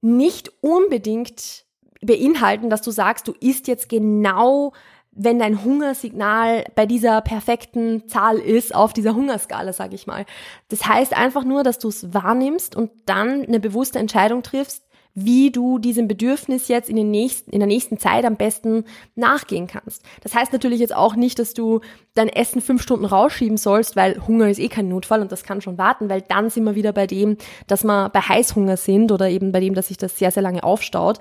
nicht 0.00 0.50
unbedingt 0.60 1.64
beinhalten, 2.00 2.68
dass 2.68 2.82
du 2.82 2.90
sagst, 2.90 3.28
du 3.28 3.34
isst 3.40 3.68
jetzt 3.68 3.88
genau 3.88 4.72
wenn 5.12 5.38
dein 5.38 5.64
Hungersignal 5.64 6.64
bei 6.74 6.86
dieser 6.86 7.20
perfekten 7.20 8.08
Zahl 8.08 8.38
ist, 8.38 8.74
auf 8.74 8.92
dieser 8.92 9.14
Hungerskala, 9.14 9.72
sage 9.72 9.94
ich 9.94 10.06
mal. 10.06 10.24
Das 10.68 10.86
heißt 10.86 11.16
einfach 11.16 11.44
nur, 11.44 11.64
dass 11.64 11.78
du 11.78 11.88
es 11.88 12.14
wahrnimmst 12.14 12.76
und 12.76 12.90
dann 13.06 13.44
eine 13.44 13.60
bewusste 13.60 13.98
Entscheidung 13.98 14.42
triffst, 14.42 14.84
wie 15.14 15.50
du 15.50 15.78
diesem 15.78 16.06
Bedürfnis 16.06 16.68
jetzt 16.68 16.88
in, 16.88 16.94
den 16.94 17.10
nächsten, 17.10 17.50
in 17.50 17.58
der 17.58 17.66
nächsten 17.66 17.98
Zeit 17.98 18.24
am 18.24 18.36
besten 18.36 18.84
nachgehen 19.16 19.66
kannst. 19.66 20.04
Das 20.22 20.34
heißt 20.34 20.52
natürlich 20.52 20.78
jetzt 20.78 20.94
auch 20.94 21.16
nicht, 21.16 21.40
dass 21.40 21.52
du 21.52 21.80
dein 22.14 22.28
Essen 22.28 22.60
fünf 22.60 22.80
Stunden 22.80 23.04
rausschieben 23.04 23.56
sollst, 23.56 23.96
weil 23.96 24.24
Hunger 24.26 24.48
ist 24.48 24.60
eh 24.60 24.68
kein 24.68 24.88
Notfall 24.88 25.20
und 25.20 25.32
das 25.32 25.42
kann 25.42 25.60
schon 25.60 25.78
warten, 25.78 26.08
weil 26.08 26.22
dann 26.22 26.48
sind 26.48 26.64
wir 26.64 26.76
wieder 26.76 26.92
bei 26.92 27.08
dem, 27.08 27.36
dass 27.66 27.82
wir 27.82 28.08
bei 28.10 28.20
Heißhunger 28.20 28.76
sind 28.76 29.10
oder 29.10 29.28
eben 29.28 29.50
bei 29.50 29.60
dem, 29.60 29.74
dass 29.74 29.88
sich 29.88 29.96
das 29.96 30.16
sehr, 30.16 30.30
sehr 30.30 30.44
lange 30.44 30.62
aufstaut. 30.62 31.18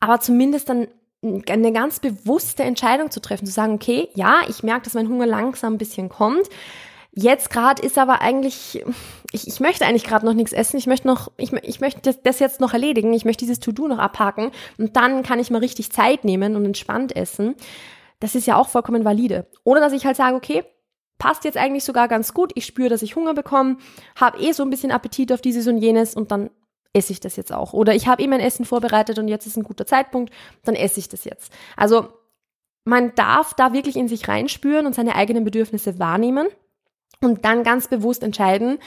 Aber 0.00 0.20
zumindest 0.20 0.70
dann 0.70 0.88
eine 1.48 1.72
ganz 1.72 2.00
bewusste 2.00 2.62
Entscheidung 2.62 3.10
zu 3.10 3.20
treffen, 3.20 3.46
zu 3.46 3.52
sagen, 3.52 3.74
okay, 3.74 4.08
ja, 4.14 4.40
ich 4.48 4.62
merke, 4.62 4.84
dass 4.84 4.94
mein 4.94 5.08
Hunger 5.08 5.26
langsam 5.26 5.74
ein 5.74 5.78
bisschen 5.78 6.08
kommt. 6.08 6.48
Jetzt 7.12 7.48
gerade 7.48 7.80
ist 7.82 7.96
aber 7.96 8.20
eigentlich, 8.20 8.84
ich, 9.32 9.48
ich 9.48 9.60
möchte 9.60 9.86
eigentlich 9.86 10.04
gerade 10.04 10.26
noch 10.26 10.34
nichts 10.34 10.52
essen. 10.52 10.76
Ich 10.76 10.86
möchte 10.86 11.06
noch, 11.06 11.32
ich, 11.38 11.50
ich 11.52 11.80
möchte 11.80 12.02
das, 12.02 12.22
das 12.22 12.40
jetzt 12.40 12.60
noch 12.60 12.74
erledigen. 12.74 13.14
Ich 13.14 13.24
möchte 13.24 13.44
dieses 13.44 13.58
To-Do 13.58 13.88
noch 13.88 13.98
abhaken 13.98 14.50
und 14.76 14.96
dann 14.96 15.22
kann 15.22 15.38
ich 15.38 15.50
mal 15.50 15.58
richtig 15.58 15.90
Zeit 15.90 16.24
nehmen 16.24 16.56
und 16.56 16.66
entspannt 16.66 17.16
essen. 17.16 17.54
Das 18.20 18.34
ist 18.34 18.46
ja 18.46 18.56
auch 18.56 18.68
vollkommen 18.68 19.04
valide. 19.04 19.46
Oder 19.64 19.80
dass 19.80 19.94
ich 19.94 20.04
halt 20.04 20.16
sage, 20.16 20.36
okay, 20.36 20.64
passt 21.18 21.44
jetzt 21.44 21.56
eigentlich 21.56 21.84
sogar 21.84 22.08
ganz 22.08 22.34
gut. 22.34 22.52
Ich 22.54 22.66
spüre, 22.66 22.90
dass 22.90 23.02
ich 23.02 23.16
Hunger 23.16 23.32
bekomme, 23.32 23.78
habe 24.14 24.38
eh 24.38 24.52
so 24.52 24.62
ein 24.62 24.70
bisschen 24.70 24.90
Appetit 24.90 25.32
auf 25.32 25.40
dieses 25.40 25.66
und 25.66 25.78
jenes 25.78 26.14
und 26.14 26.30
dann 26.30 26.50
esse 26.96 27.12
ich 27.12 27.20
das 27.20 27.36
jetzt 27.36 27.52
auch. 27.52 27.72
Oder 27.74 27.94
ich 27.94 28.08
habe 28.08 28.22
eh 28.22 28.26
mein 28.26 28.40
Essen 28.40 28.64
vorbereitet 28.64 29.18
und 29.18 29.28
jetzt 29.28 29.46
ist 29.46 29.56
ein 29.56 29.62
guter 29.62 29.86
Zeitpunkt, 29.86 30.32
dann 30.64 30.74
esse 30.74 30.98
ich 30.98 31.08
das 31.08 31.24
jetzt. 31.24 31.52
Also 31.76 32.08
man 32.84 33.14
darf 33.14 33.52
da 33.54 33.72
wirklich 33.72 33.96
in 33.96 34.08
sich 34.08 34.28
reinspüren 34.28 34.86
und 34.86 34.94
seine 34.94 35.14
eigenen 35.14 35.44
Bedürfnisse 35.44 35.98
wahrnehmen 35.98 36.48
und 37.20 37.44
dann 37.44 37.64
ganz 37.64 37.88
bewusst 37.88 38.22
entscheiden, 38.22 38.78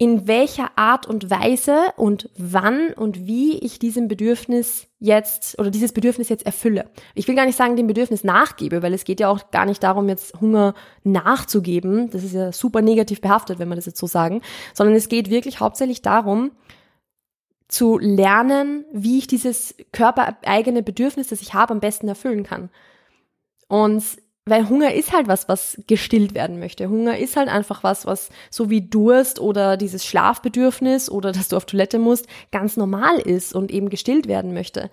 in 0.00 0.28
welcher 0.28 0.70
Art 0.76 1.06
und 1.06 1.28
Weise 1.28 1.92
und 1.96 2.30
wann 2.38 2.92
und 2.92 3.26
wie 3.26 3.58
ich 3.58 3.80
diesem 3.80 4.06
Bedürfnis 4.06 4.86
jetzt 5.00 5.58
oder 5.58 5.72
dieses 5.72 5.92
Bedürfnis 5.92 6.28
jetzt 6.28 6.46
erfülle. 6.46 6.88
Ich 7.16 7.26
will 7.26 7.34
gar 7.34 7.46
nicht 7.46 7.56
sagen, 7.56 7.74
dem 7.74 7.88
Bedürfnis 7.88 8.22
nachgebe, 8.22 8.80
weil 8.82 8.94
es 8.94 9.02
geht 9.02 9.18
ja 9.18 9.28
auch 9.28 9.50
gar 9.50 9.66
nicht 9.66 9.82
darum, 9.82 10.08
jetzt 10.08 10.40
Hunger 10.40 10.74
nachzugeben. 11.02 12.10
Das 12.10 12.22
ist 12.22 12.34
ja 12.34 12.52
super 12.52 12.80
negativ 12.80 13.20
behaftet, 13.20 13.58
wenn 13.58 13.68
man 13.68 13.76
das 13.76 13.86
jetzt 13.86 13.98
so 13.98 14.06
sagen, 14.06 14.42
sondern 14.72 14.94
es 14.94 15.08
geht 15.08 15.30
wirklich 15.30 15.58
hauptsächlich 15.58 16.00
darum, 16.00 16.52
zu 17.68 17.98
lernen, 17.98 18.84
wie 18.92 19.18
ich 19.18 19.26
dieses 19.26 19.74
körpereigene 19.92 20.82
Bedürfnis, 20.82 21.28
das 21.28 21.42
ich 21.42 21.54
habe, 21.54 21.72
am 21.72 21.80
besten 21.80 22.08
erfüllen 22.08 22.42
kann. 22.42 22.70
Und 23.68 24.02
weil 24.46 24.68
Hunger 24.68 24.94
ist 24.94 25.12
halt 25.12 25.28
was, 25.28 25.48
was 25.48 25.80
gestillt 25.86 26.34
werden 26.34 26.58
möchte. 26.58 26.88
Hunger 26.88 27.18
ist 27.18 27.36
halt 27.36 27.48
einfach 27.48 27.84
was, 27.84 28.06
was 28.06 28.30
so 28.50 28.70
wie 28.70 28.88
Durst 28.88 29.40
oder 29.40 29.76
dieses 29.76 30.06
Schlafbedürfnis 30.06 31.10
oder 31.10 31.32
dass 31.32 31.48
du 31.48 31.56
auf 31.56 31.66
Toilette 31.66 31.98
musst, 31.98 32.26
ganz 32.50 32.78
normal 32.78 33.18
ist 33.18 33.54
und 33.54 33.70
eben 33.70 33.90
gestillt 33.90 34.26
werden 34.26 34.54
möchte. 34.54 34.90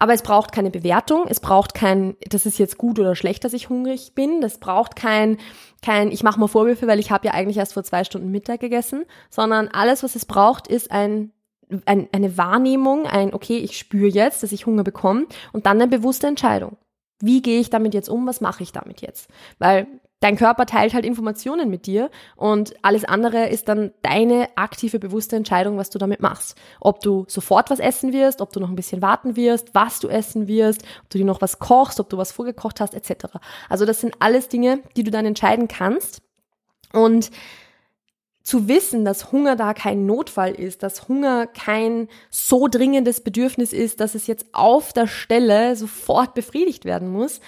Aber 0.00 0.14
es 0.14 0.22
braucht 0.22 0.52
keine 0.52 0.70
Bewertung, 0.70 1.24
es 1.28 1.40
braucht 1.40 1.74
kein, 1.74 2.16
das 2.28 2.46
ist 2.46 2.58
jetzt 2.58 2.78
gut 2.78 3.00
oder 3.00 3.16
schlecht, 3.16 3.44
dass 3.44 3.52
ich 3.52 3.68
hungrig 3.68 4.14
bin, 4.14 4.40
das 4.40 4.58
braucht 4.58 4.94
kein, 4.94 5.38
kein, 5.82 6.12
ich 6.12 6.22
mache 6.22 6.38
mal 6.38 6.46
Vorwürfe, 6.46 6.86
weil 6.86 7.00
ich 7.00 7.10
habe 7.10 7.26
ja 7.26 7.34
eigentlich 7.34 7.56
erst 7.56 7.74
vor 7.74 7.82
zwei 7.82 8.04
Stunden 8.04 8.30
Mittag 8.30 8.60
gegessen, 8.60 9.04
sondern 9.28 9.68
alles, 9.68 10.04
was 10.04 10.14
es 10.14 10.24
braucht, 10.24 10.68
ist 10.68 10.92
ein 10.92 11.32
ein, 11.84 12.08
eine 12.12 12.36
Wahrnehmung, 12.36 13.06
ein, 13.06 13.34
okay, 13.34 13.58
ich 13.58 13.78
spüre 13.78 14.08
jetzt, 14.08 14.42
dass 14.42 14.52
ich 14.52 14.66
Hunger 14.66 14.84
bekomme 14.84 15.26
und 15.52 15.66
dann 15.66 15.80
eine 15.80 15.88
bewusste 15.88 16.26
Entscheidung. 16.26 16.76
Wie 17.20 17.42
gehe 17.42 17.60
ich 17.60 17.70
damit 17.70 17.94
jetzt 17.94 18.08
um? 18.08 18.26
Was 18.26 18.40
mache 18.40 18.62
ich 18.62 18.72
damit 18.72 19.00
jetzt? 19.00 19.28
Weil 19.58 19.86
dein 20.20 20.36
Körper 20.36 20.66
teilt 20.66 20.94
halt 20.94 21.04
Informationen 21.04 21.70
mit 21.70 21.86
dir 21.86 22.10
und 22.36 22.74
alles 22.82 23.04
andere 23.04 23.48
ist 23.48 23.68
dann 23.68 23.92
deine 24.02 24.48
aktive, 24.56 24.98
bewusste 24.98 25.36
Entscheidung, 25.36 25.76
was 25.78 25.90
du 25.90 25.98
damit 25.98 26.20
machst. 26.20 26.56
Ob 26.80 27.00
du 27.00 27.24
sofort 27.28 27.70
was 27.70 27.78
essen 27.78 28.12
wirst, 28.12 28.40
ob 28.40 28.52
du 28.52 28.60
noch 28.60 28.68
ein 28.68 28.76
bisschen 28.76 29.02
warten 29.02 29.36
wirst, 29.36 29.74
was 29.74 30.00
du 30.00 30.08
essen 30.08 30.48
wirst, 30.48 30.82
ob 31.04 31.10
du 31.10 31.18
dir 31.18 31.24
noch 31.24 31.40
was 31.40 31.58
kochst, 31.58 32.00
ob 32.00 32.08
du 32.08 32.18
was 32.18 32.32
vorgekocht 32.32 32.80
hast, 32.80 32.94
etc. 32.94 33.36
Also 33.68 33.84
das 33.84 34.00
sind 34.00 34.14
alles 34.20 34.48
Dinge, 34.48 34.80
die 34.96 35.04
du 35.04 35.10
dann 35.10 35.26
entscheiden 35.26 35.68
kannst. 35.68 36.22
Und 36.92 37.30
zu 38.48 38.66
wissen, 38.66 39.04
dass 39.04 39.30
Hunger 39.30 39.56
da 39.56 39.74
kein 39.74 40.06
Notfall 40.06 40.52
ist, 40.52 40.82
dass 40.82 41.06
Hunger 41.06 41.46
kein 41.46 42.08
so 42.30 42.66
dringendes 42.66 43.20
Bedürfnis 43.20 43.74
ist, 43.74 44.00
dass 44.00 44.14
es 44.14 44.26
jetzt 44.26 44.46
auf 44.52 44.94
der 44.94 45.06
Stelle 45.06 45.76
sofort 45.76 46.32
befriedigt 46.32 46.86
werden 46.86 47.10
muss, 47.10 47.42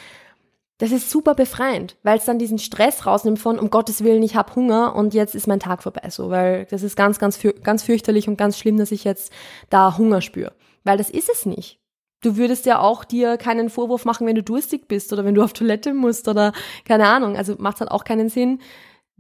das 0.77 0.93
ist 0.93 1.09
super 1.09 1.35
befreiend, 1.35 1.97
weil 2.03 2.19
es 2.19 2.27
dann 2.27 2.39
diesen 2.39 2.59
Stress 2.59 3.07
rausnimmt 3.07 3.39
von, 3.39 3.59
um 3.59 3.71
Gottes 3.71 4.05
Willen, 4.05 4.23
ich 4.23 4.37
habe 4.37 4.55
Hunger 4.55 4.95
und 4.95 5.15
jetzt 5.15 5.35
ist 5.35 5.47
mein 5.47 5.59
Tag 5.59 5.83
vorbei, 5.83 6.11
so, 6.11 6.29
weil 6.29 6.67
das 6.67 6.83
ist 6.83 6.97
ganz, 6.97 7.19
ganz, 7.19 7.41
ganz 7.63 7.83
fürchterlich 7.83 8.29
und 8.29 8.37
ganz 8.37 8.59
schlimm, 8.59 8.77
dass 8.77 8.93
ich 8.93 9.05
jetzt 9.05 9.33
da 9.71 9.97
Hunger 9.97 10.21
spüre. 10.21 10.53
Weil 10.85 10.99
das 10.99 11.09
ist 11.09 11.31
es 11.31 11.47
nicht. 11.47 11.79
Du 12.23 12.37
würdest 12.37 12.67
ja 12.67 12.79
auch 12.79 13.05
dir 13.05 13.39
keinen 13.39 13.71
Vorwurf 13.71 14.05
machen, 14.05 14.27
wenn 14.27 14.37
du 14.37 14.43
durstig 14.43 14.87
bist 14.87 15.15
oder 15.15 15.25
wenn 15.25 15.35
du 15.35 15.43
auf 15.43 15.55
Toilette 15.55 15.95
musst 15.95 16.29
oder 16.29 16.53
keine 16.85 17.07
Ahnung. 17.07 17.39
Also 17.39 17.57
macht 17.59 17.81
halt 17.81 17.91
auch 17.91 18.05
keinen 18.05 18.29
Sinn, 18.29 18.61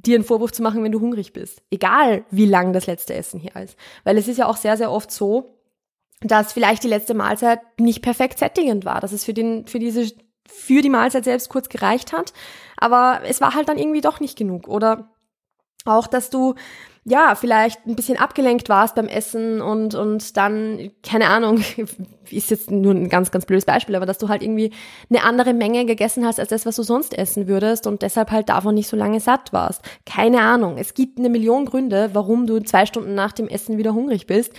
dir 0.07 0.17
einen 0.17 0.25
Vorwurf 0.25 0.53
zu 0.53 0.63
machen, 0.63 0.83
wenn 0.83 0.93
du 0.93 1.01
hungrig 1.01 1.33
bist. 1.33 1.63
Egal, 1.71 2.25
wie 2.31 2.47
lang 2.47 2.73
das 2.73 2.87
letzte 2.87 3.15
Essen 3.15 3.41
hier 3.41 3.55
ist. 3.57 3.77
Weil 4.05 4.17
es 4.17 4.29
ist 4.29 4.39
ja 4.39 4.47
auch 4.47 4.57
sehr, 4.57 4.77
sehr 4.77 4.91
oft 4.91 5.11
so, 5.11 5.57
dass 6.21 6.53
vielleicht 6.53 6.85
die 6.85 6.89
letzte 6.89 7.15
Mahlzeit 7.15 7.61
nicht 7.79 8.03
perfekt 8.03 8.39
sättigend 8.39 8.85
war, 8.85 9.01
dass 9.01 9.13
es 9.13 9.25
für 9.25 9.35
den, 9.35 9.67
für 9.67 9.79
diese, 9.79 10.13
für 10.47 10.83
die 10.83 10.91
Mahlzeit 10.91 11.25
selbst 11.25 11.49
kurz 11.49 11.69
gereicht 11.69 12.13
hat, 12.13 12.33
aber 12.77 13.21
es 13.25 13.41
war 13.41 13.55
halt 13.55 13.69
dann 13.69 13.79
irgendwie 13.79 14.03
doch 14.03 14.21
nicht 14.21 14.37
genug 14.37 14.69
oder 14.69 15.11
Auch, 15.87 16.07
dass 16.07 16.31
du 16.31 16.55
ja, 17.05 17.35
vielleicht 17.35 17.87
ein 17.87 17.97
bisschen 17.97 18.19
abgelenkt 18.19 18.69
warst 18.69 18.95
beim 18.95 19.09
Essen 19.09 19.63
und, 19.63 19.95
und 19.95 20.37
dann, 20.37 20.91
keine 21.03 21.29
Ahnung, 21.29 21.65
ist 22.31 22.51
jetzt 22.51 22.71
nur 22.71 22.93
ein 22.93 23.09
ganz, 23.09 23.31
ganz 23.31 23.47
blödes 23.47 23.65
Beispiel, 23.65 23.97
aber 23.97 24.05
dass 24.05 24.19
du 24.19 24.29
halt 24.29 24.43
irgendwie 24.43 24.73
eine 25.09 25.25
andere 25.25 25.55
Menge 25.55 25.87
gegessen 25.87 26.27
hast 26.27 26.39
als 26.39 26.51
das, 26.51 26.67
was 26.67 26.77
du 26.77 26.83
sonst 26.83 27.17
essen 27.17 27.49
würdest 27.49 27.87
und 27.87 28.03
deshalb 28.03 28.31
halt 28.31 28.51
davon 28.51 28.75
nicht 28.75 28.89
so 28.89 28.97
lange 28.97 29.21
satt 29.21 29.53
warst. 29.53 29.83
Keine 30.05 30.43
Ahnung. 30.43 30.77
Es 30.77 30.93
gibt 30.93 31.19
eine 31.19 31.31
Million 31.31 31.65
Gründe, 31.65 32.11
warum 32.13 32.47
du 32.47 32.61
zwei 32.61 32.85
Stunden 32.85 33.15
nach 33.15 33.33
dem 33.33 33.49
Essen 33.49 33.79
wieder 33.79 33.95
hungrig 33.95 34.27
bist. 34.27 34.53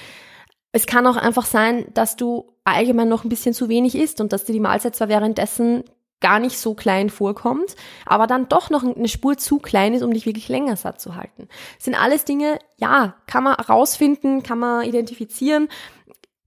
Es 0.72 0.88
kann 0.88 1.06
auch 1.06 1.18
einfach 1.18 1.46
sein, 1.46 1.86
dass 1.94 2.16
du 2.16 2.56
allgemein 2.64 3.10
noch 3.10 3.24
ein 3.24 3.30
bisschen 3.30 3.54
zu 3.54 3.70
wenig 3.70 3.96
isst 3.96 4.20
und 4.20 4.34
dass 4.34 4.46
dir 4.46 4.54
die 4.54 4.60
Mahlzeit 4.60 4.96
zwar 4.96 5.10
währenddessen 5.10 5.84
gar 6.22 6.40
nicht 6.40 6.58
so 6.58 6.74
klein 6.74 7.10
vorkommt, 7.10 7.76
aber 8.06 8.28
dann 8.28 8.48
doch 8.48 8.70
noch 8.70 8.84
eine 8.84 9.08
Spur 9.08 9.38
zu 9.38 9.58
klein 9.58 9.94
ist, 9.94 10.04
um 10.04 10.14
dich 10.14 10.26
wirklich 10.26 10.48
länger 10.48 10.76
satt 10.76 11.02
zu 11.02 11.16
halten. 11.16 11.48
Das 11.76 11.86
sind 11.86 12.02
alles 12.02 12.24
Dinge, 12.26 12.60
ja, 12.78 13.16
kann 13.28 13.44
man 13.44 13.56
rausfinden, 13.56 14.44
kann 14.44 14.60
man 14.60 14.86
identifizieren. 14.86 15.68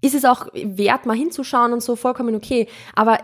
Ist 0.00 0.14
es 0.14 0.24
auch 0.24 0.46
wert, 0.52 1.06
mal 1.06 1.16
hinzuschauen 1.16 1.72
und 1.72 1.82
so, 1.82 1.96
vollkommen 1.96 2.34
okay. 2.34 2.68
Aber 2.94 3.18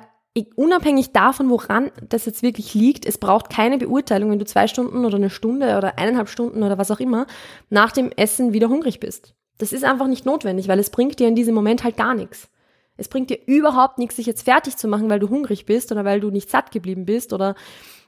unabhängig 0.55 1.13
davon, 1.13 1.51
woran 1.51 1.91
das 2.09 2.27
jetzt 2.27 2.43
wirklich 2.43 2.75
liegt, 2.75 3.05
es 3.05 3.19
braucht 3.19 3.51
keine 3.51 3.79
Beurteilung, 3.79 4.31
wenn 4.31 4.39
du 4.39 4.45
zwei 4.45 4.67
Stunden 4.67 5.05
oder 5.05 5.17
eine 5.17 5.31
Stunde 5.31 5.77
oder 5.77 5.99
eineinhalb 5.99 6.29
Stunden 6.29 6.63
oder 6.63 6.79
was 6.79 6.91
auch 6.91 7.01
immer 7.01 7.27
nach 7.69 7.93
dem 7.93 8.11
Essen 8.13 8.53
wieder 8.53 8.69
hungrig 8.69 9.01
bist. 9.01 9.35
Das 9.59 9.73
ist 9.73 9.85
einfach 9.85 10.07
nicht 10.07 10.25
notwendig, 10.25 10.69
weil 10.69 10.79
es 10.79 10.91
bringt 10.91 11.19
dir 11.19 11.29
in 11.29 11.35
diesem 11.35 11.55
Moment 11.55 11.85
halt 11.85 11.97
gar 11.97 12.15
nichts. 12.15 12.49
Es 13.01 13.09
bringt 13.09 13.31
dir 13.31 13.39
überhaupt 13.47 13.99
nichts, 13.99 14.17
sich 14.17 14.27
jetzt 14.27 14.43
fertig 14.43 14.77
zu 14.77 14.87
machen, 14.87 15.11
weil 15.11 15.19
du 15.19 15.29
hungrig 15.29 15.67
bist 15.67 15.91
oder 15.91 16.05
weil 16.05 16.21
du 16.21 16.31
nicht 16.31 16.51
satt 16.51 16.71
geblieben 16.71 17.07
bist 17.07 17.33
oder 17.33 17.55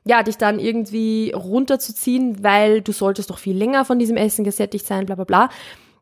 ja, 0.04 0.22
dich 0.22 0.36
dann 0.36 0.58
irgendwie 0.58 1.32
runterzuziehen, 1.34 2.42
weil 2.42 2.82
du 2.82 2.92
solltest 2.92 3.30
doch 3.30 3.38
viel 3.38 3.56
länger 3.56 3.84
von 3.84 3.98
diesem 3.98 4.16
Essen 4.16 4.44
gesättigt 4.44 4.86
sein, 4.86 5.06
bla 5.06 5.14
bla 5.14 5.24
bla. 5.24 5.48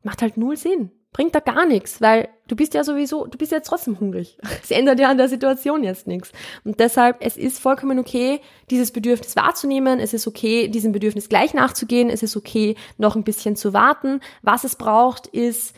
Macht 0.03 0.23
halt 0.23 0.37
null 0.37 0.57
Sinn. 0.57 0.91
Bringt 1.13 1.35
da 1.35 1.41
gar 1.41 1.67
nichts, 1.67 2.01
weil 2.01 2.29
du 2.47 2.55
bist 2.55 2.73
ja 2.73 2.85
sowieso, 2.85 3.27
du 3.27 3.37
bist 3.37 3.51
jetzt 3.51 3.67
trotzdem 3.67 3.99
hungrig. 3.99 4.39
Es 4.63 4.71
ändert 4.71 5.01
ja 5.01 5.11
an 5.11 5.19
der 5.19 5.29
Situation 5.29 5.83
jetzt 5.83 6.07
nichts. 6.07 6.33
Und 6.65 6.79
deshalb, 6.81 7.17
es 7.21 7.37
ist 7.37 7.59
vollkommen 7.59 7.99
okay, 7.99 8.41
dieses 8.71 8.93
Bedürfnis 8.93 9.37
wahrzunehmen. 9.37 9.99
Es 9.99 10.15
ist 10.15 10.27
okay, 10.27 10.69
diesem 10.69 10.93
Bedürfnis 10.93 11.29
gleich 11.29 11.53
nachzugehen. 11.53 12.11
Es 12.11 12.23
ist 12.23 12.37
okay, 12.37 12.77
noch 12.97 13.17
ein 13.17 13.25
bisschen 13.25 13.57
zu 13.57 13.73
warten. 13.73 14.21
Was 14.43 14.65
es 14.65 14.77
braucht, 14.77 15.27
ist 15.27 15.75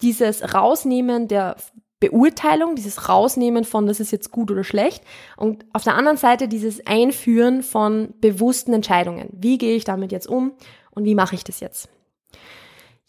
dieses 0.00 0.54
Rausnehmen 0.54 1.28
der 1.28 1.56
Beurteilung, 2.00 2.74
dieses 2.74 3.08
Rausnehmen 3.08 3.64
von, 3.64 3.86
das 3.86 4.00
ist 4.00 4.10
jetzt 4.10 4.30
gut 4.30 4.50
oder 4.50 4.64
schlecht. 4.64 5.04
Und 5.36 5.66
auf 5.74 5.84
der 5.84 5.94
anderen 5.94 6.16
Seite 6.16 6.48
dieses 6.48 6.86
Einführen 6.86 7.62
von 7.62 8.14
bewussten 8.20 8.72
Entscheidungen. 8.72 9.28
Wie 9.32 9.58
gehe 9.58 9.76
ich 9.76 9.84
damit 9.84 10.10
jetzt 10.10 10.26
um 10.26 10.52
und 10.90 11.04
wie 11.04 11.14
mache 11.14 11.34
ich 11.34 11.44
das 11.44 11.60
jetzt? 11.60 11.88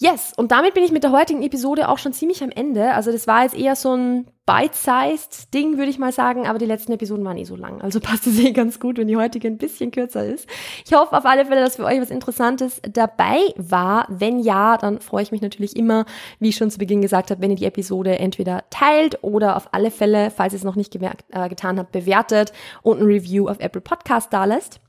Yes, 0.02 0.34
und 0.36 0.52
damit 0.52 0.74
bin 0.74 0.84
ich 0.84 0.92
mit 0.92 1.04
der 1.04 1.12
heutigen 1.12 1.44
Episode 1.44 1.88
auch 1.88 2.00
schon 2.00 2.12
ziemlich 2.12 2.44
am 2.44 2.50
Ende. 2.50 2.96
Also 2.96 3.12
das 3.12 3.28
war 3.28 3.44
jetzt 3.44 3.56
eher 3.56 3.76
so 3.76 3.96
ein 3.96 4.26
bite-sized 4.48 5.54
Ding, 5.54 5.78
würde 5.78 5.92
ich 5.92 6.00
mal 6.00 6.12
sagen, 6.12 6.48
aber 6.48 6.58
die 6.58 6.66
letzten 6.66 6.92
Episoden 6.94 7.24
waren 7.24 7.38
eh 7.38 7.44
so 7.44 7.56
lang. 7.56 7.84
Also 7.84 8.00
passt 8.02 8.26
es 8.26 8.40
eh 8.40 8.52
ganz 8.52 8.80
gut, 8.80 8.98
wenn 8.98 9.08
die 9.08 9.16
heutige 9.16 9.48
ein 9.48 9.60
bisschen 9.60 9.92
kürzer 9.92 10.26
ist. 10.26 10.50
Ich 10.88 10.94
hoffe 10.94 11.16
auf 11.16 11.26
alle 11.26 11.46
Fälle, 11.46 11.62
dass 11.62 11.76
für 11.76 11.86
euch 11.86 12.02
was 12.02 12.10
Interessantes 12.10 12.82
dabei 12.92 13.54
war. 13.58 14.08
Wenn 14.10 14.40
ja, 14.40 14.76
dann 14.80 15.02
freue 15.02 15.22
ich 15.22 15.32
mich 15.32 15.44
natürlich 15.44 15.76
immer, 15.76 16.06
wie 16.40 16.50
ich 16.50 16.56
schon 16.56 16.72
zu 16.72 16.80
Beginn 16.80 17.04
gesagt 17.04 17.30
habe, 17.30 17.40
wenn 17.40 17.52
ihr 17.52 17.58
die 17.58 17.66
Episode 17.66 18.18
entweder 18.18 18.64
teilt 18.72 19.24
oder 19.24 19.56
auf 19.56 19.72
alle 19.72 19.92
Fälle, 19.92 20.32
falls 20.32 20.54
ihr 20.54 20.58
es 20.58 20.64
noch 20.64 20.76
nicht 20.76 20.92
gemerkt, 20.92 21.26
äh, 21.30 21.48
getan 21.48 21.78
habt, 21.78 21.92
bewertet 21.92 22.54
und 22.82 23.00
ein 23.00 23.06
Review 23.06 23.48
auf 23.48 23.60
Apple 23.60 23.82
Podcast 23.82 24.34
da 24.34 24.46
lässt. 24.46 24.82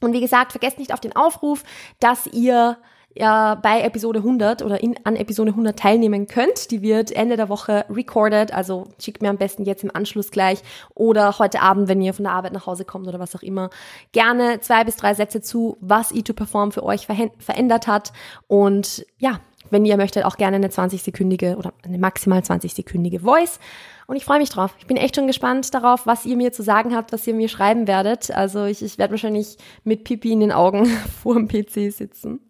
Und 0.00 0.14
wie 0.14 0.22
gesagt, 0.22 0.52
vergesst 0.52 0.78
nicht 0.78 0.94
auf 0.94 1.00
den 1.00 1.14
Aufruf, 1.14 1.64
dass 2.00 2.26
ihr 2.28 2.78
ja 3.18 3.56
bei 3.56 3.82
Episode 3.82 4.20
100 4.20 4.62
oder 4.62 4.82
in, 4.82 4.96
an 5.04 5.16
Episode 5.16 5.50
100 5.50 5.78
teilnehmen 5.78 6.26
könnt. 6.26 6.70
Die 6.70 6.82
wird 6.82 7.12
Ende 7.12 7.36
der 7.36 7.48
Woche 7.48 7.84
recorded, 7.90 8.52
also 8.52 8.88
schickt 9.00 9.22
mir 9.22 9.30
am 9.30 9.36
besten 9.36 9.64
jetzt 9.64 9.84
im 9.84 9.94
Anschluss 9.94 10.30
gleich 10.30 10.62
oder 10.94 11.38
heute 11.38 11.60
Abend, 11.60 11.88
wenn 11.88 12.00
ihr 12.00 12.14
von 12.14 12.24
der 12.24 12.32
Arbeit 12.32 12.52
nach 12.52 12.66
Hause 12.66 12.84
kommt 12.84 13.08
oder 13.08 13.18
was 13.18 13.34
auch 13.34 13.42
immer, 13.42 13.70
gerne 14.12 14.60
zwei 14.60 14.84
bis 14.84 14.96
drei 14.96 15.14
Sätze 15.14 15.40
zu, 15.40 15.76
was 15.80 16.12
E2Perform 16.12 16.72
für 16.72 16.84
euch 16.84 17.06
verändert 17.06 17.86
hat 17.86 18.12
und 18.46 19.04
ja, 19.18 19.40
wenn 19.70 19.84
ihr 19.84 19.96
möchtet, 19.96 20.24
auch 20.24 20.36
gerne 20.36 20.56
eine 20.56 20.68
20-sekündige 20.68 21.56
oder 21.56 21.72
eine 21.84 21.98
maximal 21.98 22.40
20-sekündige 22.40 23.20
Voice. 23.20 23.58
Und 24.08 24.16
ich 24.16 24.24
freue 24.24 24.38
mich 24.38 24.48
drauf. 24.48 24.74
Ich 24.78 24.86
bin 24.86 24.96
echt 24.96 25.16
schon 25.16 25.26
gespannt 25.26 25.74
darauf, 25.74 26.06
was 26.06 26.24
ihr 26.24 26.34
mir 26.34 26.50
zu 26.50 26.62
sagen 26.62 26.96
habt, 26.96 27.12
was 27.12 27.26
ihr 27.26 27.34
mir 27.34 27.50
schreiben 27.50 27.86
werdet. 27.86 28.30
Also 28.30 28.64
ich, 28.64 28.82
ich 28.82 28.96
werde 28.96 29.10
wahrscheinlich 29.10 29.58
mit 29.84 30.04
Pipi 30.04 30.32
in 30.32 30.40
den 30.40 30.50
Augen 30.50 30.86
vor 31.22 31.34
dem 31.34 31.46
PC 31.46 31.92
sitzen. 31.92 32.40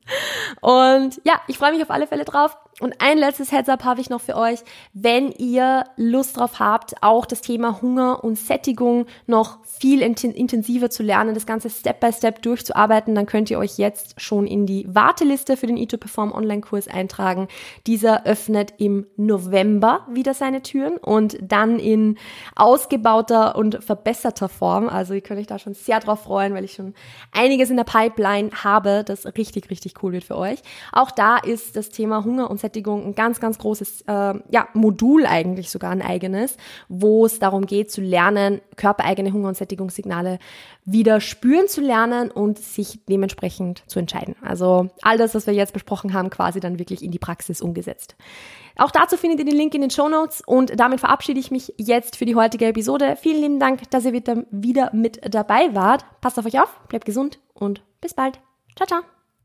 Und 0.61 1.21
ja, 1.25 1.41
ich 1.49 1.59
freue 1.59 1.73
mich 1.73 1.83
auf 1.83 1.91
alle 1.91 2.07
Fälle 2.07 2.25
drauf. 2.25 2.57
Und 2.81 2.95
ein 3.01 3.19
letztes 3.19 3.51
Heads-up 3.51 3.85
habe 3.85 4.01
ich 4.01 4.09
noch 4.09 4.21
für 4.21 4.37
euch. 4.37 4.61
Wenn 4.93 5.33
ihr 5.33 5.85
Lust 5.97 6.37
drauf 6.37 6.61
habt, 6.61 7.03
auch 7.03 7.27
das 7.27 7.41
Thema 7.41 7.83
Hunger 7.83 8.23
und 8.23 8.39
Sättigung 8.39 9.07
noch 9.27 9.59
viel 9.65 10.01
intensiver 10.01 10.89
zu 10.89 11.03
lernen, 11.03 11.35
das 11.35 11.45
Ganze 11.45 11.71
Step 11.71 11.99
by 11.99 12.13
Step 12.13 12.41
durchzuarbeiten, 12.43 13.17
dann 13.17 13.27
könnt 13.27 13.51
ihr 13.51 13.59
euch 13.59 13.79
jetzt 13.79 14.21
schon 14.21 14.47
in 14.47 14.65
die 14.65 14.87
Warteliste 14.89 15.57
für 15.57 15.67
den 15.67 15.77
E2Perform 15.77 16.33
Online-Kurs 16.33 16.87
eintragen. 16.87 17.49
Dieser 17.87 18.25
öffnet 18.27 18.75
im 18.79 19.07
November 19.17 20.07
wieder 20.09 20.35
seine 20.35 20.63
Türen 20.63 20.99
und 20.99 21.37
dann 21.49 21.79
in 21.79 22.19
ausgebauter 22.57 23.57
und 23.57 23.83
verbesserter 23.83 24.49
Form. 24.49 24.89
Also 24.89 25.15
ihr 25.15 25.21
könnt 25.21 25.41
euch 25.41 25.47
da 25.47 25.59
schon 25.59 25.75
sehr 25.75 26.01
drauf 26.01 26.23
freuen, 26.23 26.55
weil 26.55 26.65
ich 26.65 26.75
schon 26.75 26.95
einiges 27.33 27.71
in 27.71 27.77
der 27.77 27.85
Pipeline 27.85 28.51
habe, 28.63 29.05
das 29.05 29.27
richtig, 29.37 29.71
richtig 29.71 30.03
cool 30.03 30.13
wird 30.13 30.25
für 30.25 30.37
euch. 30.37 30.61
Auch 30.93 31.11
da 31.11 31.39
ist 31.39 31.77
das 31.77 31.91
Thema 31.91 32.25
Hunger 32.25 32.51
und 32.51 32.61
Sättigung 32.61 33.07
ein 33.07 33.15
ganz, 33.15 33.41
ganz 33.41 33.59
großes 33.59 34.03
äh, 34.03 34.35
ja, 34.51 34.69
Modul 34.75 35.27
eigentlich 35.27 35.71
sogar 35.71 35.91
ein 35.91 36.03
eigenes, 36.03 36.57
wo 36.89 37.27
es 37.27 37.39
darum 37.39 37.67
geht 37.67 37.91
zu 37.91 38.01
lernen, 38.01 38.61
körpereigene 38.77 39.33
Hunger- 39.33 39.49
und 39.49 39.57
Sättigungssignale 39.57 40.39
wieder 40.85 41.21
spüren 41.21 41.69
zu 41.69 41.81
lernen 41.81 42.31
und 42.31 42.59
sich 42.59 43.01
dementsprechend 43.09 43.83
zu 43.87 43.99
entscheiden. 43.99 44.37
Also 44.43 44.89
all 45.03 45.19
das, 45.19 45.35
was 45.35 45.47
wir 45.47 45.55
jetzt 45.55 45.73
besprochen 45.75 46.15
haben, 46.15 46.31
quasi 46.31 46.61
dann 46.61 46.79
wirklich 46.79 47.03
in 47.03 47.11
die 47.11 47.19
Praxis 47.19 47.61
umgesetzt. 47.61 48.17
Auch 48.77 48.93
dazu 48.93 49.17
findet 49.17 49.41
ihr 49.41 49.45
den 49.45 49.57
Link 49.57 49.75
in 49.75 49.81
den 49.81 49.91
Show 49.91 50.09
Notes 50.09 50.41
und 50.47 50.79
damit 50.79 51.01
verabschiede 51.39 51.41
ich 51.41 51.51
mich 51.51 51.75
jetzt 51.77 52.17
für 52.17 52.25
die 52.25 52.37
heutige 52.37 52.67
Episode. 52.67 53.17
Vielen 53.17 53.41
lieben 53.41 53.61
Dank, 53.61 53.91
dass 53.91 54.05
ihr 54.05 54.13
wieder 54.13 54.91
mit 54.93 55.21
dabei 55.35 55.75
wart. 55.75 56.05
Passt 56.21 56.39
auf 56.39 56.47
euch 56.47 56.61
auf, 56.61 56.81
bleibt 56.89 57.05
gesund 57.05 57.39
und 57.55 57.83
bis 58.01 58.15
bald. 58.15 58.41
Ciao, 58.77 58.87
ciao. 58.87 59.18